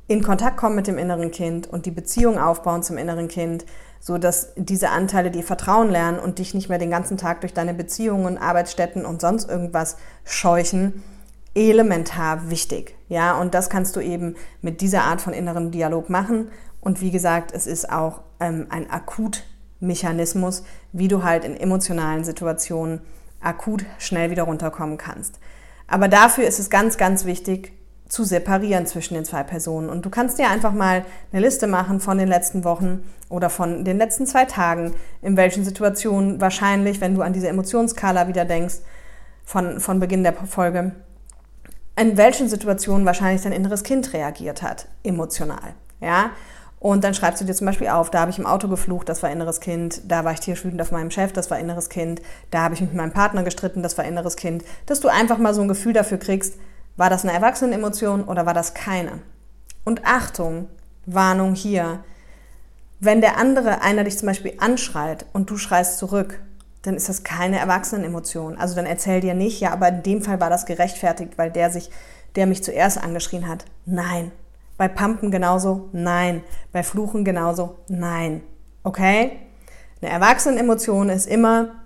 in 0.07 0.23
Kontakt 0.23 0.57
kommen 0.57 0.75
mit 0.75 0.87
dem 0.87 0.97
inneren 0.97 1.31
Kind 1.31 1.67
und 1.67 1.85
die 1.85 1.91
Beziehung 1.91 2.37
aufbauen 2.37 2.83
zum 2.83 2.97
inneren 2.97 3.29
Kind, 3.29 3.65
so 4.01 4.17
dass 4.17 4.51
diese 4.57 4.89
Anteile 4.89 5.31
dir 5.31 5.43
Vertrauen 5.43 5.89
lernen 5.89 6.19
und 6.19 6.39
dich 6.39 6.53
nicht 6.53 6.67
mehr 6.67 6.79
den 6.79 6.89
ganzen 6.89 7.17
Tag 7.17 7.39
durch 7.41 7.53
deine 7.53 7.73
Beziehungen, 7.73 8.37
Arbeitsstätten 8.37 9.05
und 9.05 9.21
sonst 9.21 9.49
irgendwas 9.49 9.95
scheuchen, 10.25 11.01
elementar 11.55 12.49
wichtig. 12.49 12.95
Ja, 13.07 13.39
und 13.39 13.53
das 13.53 13.69
kannst 13.69 13.95
du 13.95 14.01
eben 14.01 14.35
mit 14.61 14.81
dieser 14.81 15.03
Art 15.03 15.21
von 15.21 15.31
inneren 15.31 15.71
Dialog 15.71 16.09
machen. 16.09 16.49
Und 16.81 16.99
wie 16.99 17.11
gesagt, 17.11 17.53
es 17.53 17.65
ist 17.65 17.89
auch 17.89 18.21
ähm, 18.41 18.67
ein 18.69 18.89
Akutmechanismus, 19.81 20.63
wie 20.93 21.07
du 21.07 21.23
halt 21.23 21.43
in 21.43 21.57
emotionalen 21.57 22.23
Situationen 22.23 23.01
akut 23.41 23.85
schnell 23.97 24.29
wieder 24.29 24.43
runterkommen 24.43 24.97
kannst. 24.97 25.39
Aber 25.87 26.07
dafür 26.07 26.45
ist 26.45 26.59
es 26.59 26.69
ganz, 26.69 26.97
ganz 26.97 27.25
wichtig, 27.25 27.73
zu 28.07 28.23
separieren 28.23 28.85
zwischen 28.85 29.13
den 29.13 29.25
zwei 29.25 29.41
Personen. 29.43 29.89
Und 29.89 30.05
du 30.05 30.09
kannst 30.09 30.37
dir 30.37 30.49
einfach 30.49 30.73
mal 30.73 31.05
eine 31.31 31.41
Liste 31.41 31.65
machen 31.65 31.99
von 31.99 32.17
den 32.17 32.27
letzten 32.27 32.63
Wochen 32.65 33.03
oder 33.29 33.49
von 33.49 33.85
den 33.85 33.97
letzten 33.97 34.27
zwei 34.27 34.45
Tagen, 34.45 34.93
in 35.21 35.37
welchen 35.37 35.63
Situationen 35.63 36.41
wahrscheinlich, 36.41 36.99
wenn 36.99 37.15
du 37.15 37.21
an 37.21 37.33
diese 37.33 37.47
Emotionskala 37.47 38.27
wieder 38.27 38.43
denkst, 38.43 38.79
von, 39.45 39.79
von 39.79 39.99
Beginn 39.99 40.23
der 40.23 40.33
Folge, 40.33 40.91
in 41.95 42.17
welchen 42.17 42.49
Situationen 42.49 43.05
wahrscheinlich 43.05 43.43
dein 43.43 43.53
inneres 43.53 43.83
Kind 43.83 44.11
reagiert 44.13 44.61
hat, 44.61 44.87
emotional. 45.03 45.73
Ja? 46.01 46.31
Und 46.81 47.03
dann 47.03 47.13
schreibst 47.13 47.39
du 47.39 47.45
dir 47.45 47.53
zum 47.53 47.67
Beispiel 47.67 47.89
auf, 47.89 48.09
da 48.09 48.21
habe 48.21 48.31
ich 48.31 48.39
im 48.39 48.47
Auto 48.47 48.67
geflucht, 48.67 49.07
das 49.07 49.21
war 49.21 49.29
inneres 49.29 49.59
Kind, 49.59 50.01
da 50.07 50.25
war 50.25 50.31
ich 50.31 50.39
tierschwütend 50.39 50.81
auf 50.81 50.91
meinem 50.91 51.11
Chef, 51.11 51.31
das 51.31 51.51
war 51.51 51.59
inneres 51.59 51.89
Kind, 51.89 52.23
da 52.49 52.63
habe 52.63 52.73
ich 52.73 52.81
mit 52.81 52.95
meinem 52.95 53.11
Partner 53.11 53.43
gestritten, 53.43 53.83
das 53.83 53.99
war 53.99 54.05
inneres 54.05 54.35
Kind, 54.35 54.63
dass 54.87 54.99
du 54.99 55.07
einfach 55.07 55.37
mal 55.37 55.53
so 55.53 55.61
ein 55.61 55.67
Gefühl 55.67 55.93
dafür 55.93 56.17
kriegst, 56.17 56.55
war 56.97 57.11
das 57.11 57.23
eine 57.23 57.33
Erwachsenenemotion 57.33 58.23
oder 58.23 58.47
war 58.47 58.55
das 58.55 58.73
keine? 58.73 59.19
Und 59.83 60.07
Achtung, 60.07 60.69
Warnung 61.05 61.53
hier. 61.53 62.03
Wenn 62.99 63.21
der 63.21 63.37
andere, 63.37 63.83
einer 63.83 64.03
dich 64.03 64.17
zum 64.17 64.25
Beispiel 64.25 64.53
anschreit 64.57 65.27
und 65.33 65.51
du 65.51 65.57
schreist 65.57 65.99
zurück, 65.99 66.39
dann 66.81 66.95
ist 66.95 67.09
das 67.09 67.23
keine 67.23 67.59
Erwachsenenemotion. 67.59 68.57
Also 68.57 68.73
dann 68.73 68.87
erzähl 68.87 69.21
dir 69.21 69.35
nicht, 69.35 69.59
ja, 69.59 69.71
aber 69.71 69.89
in 69.89 70.01
dem 70.01 70.23
Fall 70.23 70.39
war 70.39 70.49
das 70.49 70.65
gerechtfertigt, 70.65 71.37
weil 71.37 71.51
der 71.51 71.69
sich, 71.69 71.91
der 72.35 72.47
mich 72.47 72.63
zuerst 72.63 72.97
angeschrien 72.97 73.47
hat. 73.47 73.65
Nein. 73.85 74.31
Bei 74.81 74.87
Pumpen 74.87 75.29
genauso? 75.29 75.89
Nein. 75.91 76.41
Bei 76.71 76.81
Fluchen 76.81 77.23
genauso? 77.23 77.75
Nein. 77.87 78.41
Okay? 78.81 79.33
Eine 80.01 80.09
Erwachsenenemotion 80.09 81.09
ist 81.09 81.27
immer 81.27 81.83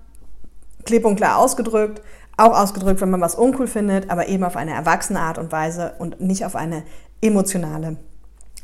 klipp 0.85 1.03
und 1.03 1.17
klar 1.17 1.37
ausgedrückt, 1.37 2.01
auch 2.37 2.57
ausgedrückt, 2.57 3.01
wenn 3.01 3.09
man 3.09 3.19
was 3.19 3.35
uncool 3.35 3.67
findet, 3.67 4.09
aber 4.09 4.29
eben 4.29 4.45
auf 4.45 4.55
eine 4.55 4.71
erwachsene 4.71 5.19
Art 5.19 5.37
und 5.37 5.51
Weise 5.51 5.95
und 5.99 6.21
nicht 6.21 6.45
auf 6.45 6.55
eine 6.55 6.83
emotionale, 7.19 7.97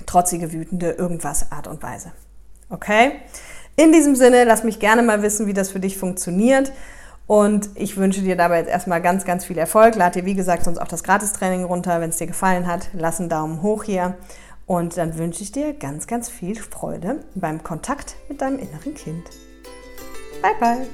trotzige, 0.06 0.54
wütende, 0.54 0.91
irgendwas 0.91 1.52
Art 1.52 1.67
und 1.67 1.84
Weise. 1.84 2.13
Okay? 2.70 3.12
In 3.76 3.91
diesem 3.91 4.15
Sinne, 4.15 4.46
lass 4.46 4.63
mich 4.63 4.80
gerne 4.80 5.04
mal 5.04 5.24
wissen, 5.24 5.46
wie 5.46 5.54
das 5.54 5.72
für 5.72 5.82
dich 5.82 5.98
funktioniert. 5.98 6.72
Und 7.27 7.69
ich 7.75 7.97
wünsche 7.97 8.21
dir 8.21 8.36
dabei 8.36 8.60
jetzt 8.60 8.69
erstmal 8.69 9.01
ganz, 9.01 9.23
ganz 9.23 9.45
viel 9.45 9.57
Erfolg. 9.57 9.95
Lad 9.95 10.15
dir, 10.15 10.25
wie 10.25 10.36
gesagt, 10.36 10.65
sonst 10.65 10.79
auch 10.79 10.88
das 10.88 11.03
Gratistraining 11.03 11.63
runter. 11.63 12.01
Wenn 12.01 12.10
es 12.10 12.17
dir 12.17 12.27
gefallen 12.27 12.67
hat, 12.67 12.89
lass 12.93 13.19
einen 13.19 13.29
Daumen 13.29 13.62
hoch 13.62 13.84
hier. 13.84 14.15
Und 14.65 14.97
dann 14.97 15.17
wünsche 15.17 15.43
ich 15.43 15.51
dir 15.51 15.73
ganz, 15.73 16.07
ganz 16.07 16.29
viel 16.29 16.55
Freude 16.55 17.23
beim 17.36 17.63
Kontakt 17.63 18.15
mit 18.29 18.41
deinem 18.41 18.60
inneren 18.60 18.93
Kind. 18.93 19.23
Bye, 20.41 20.55
bye. 20.60 20.88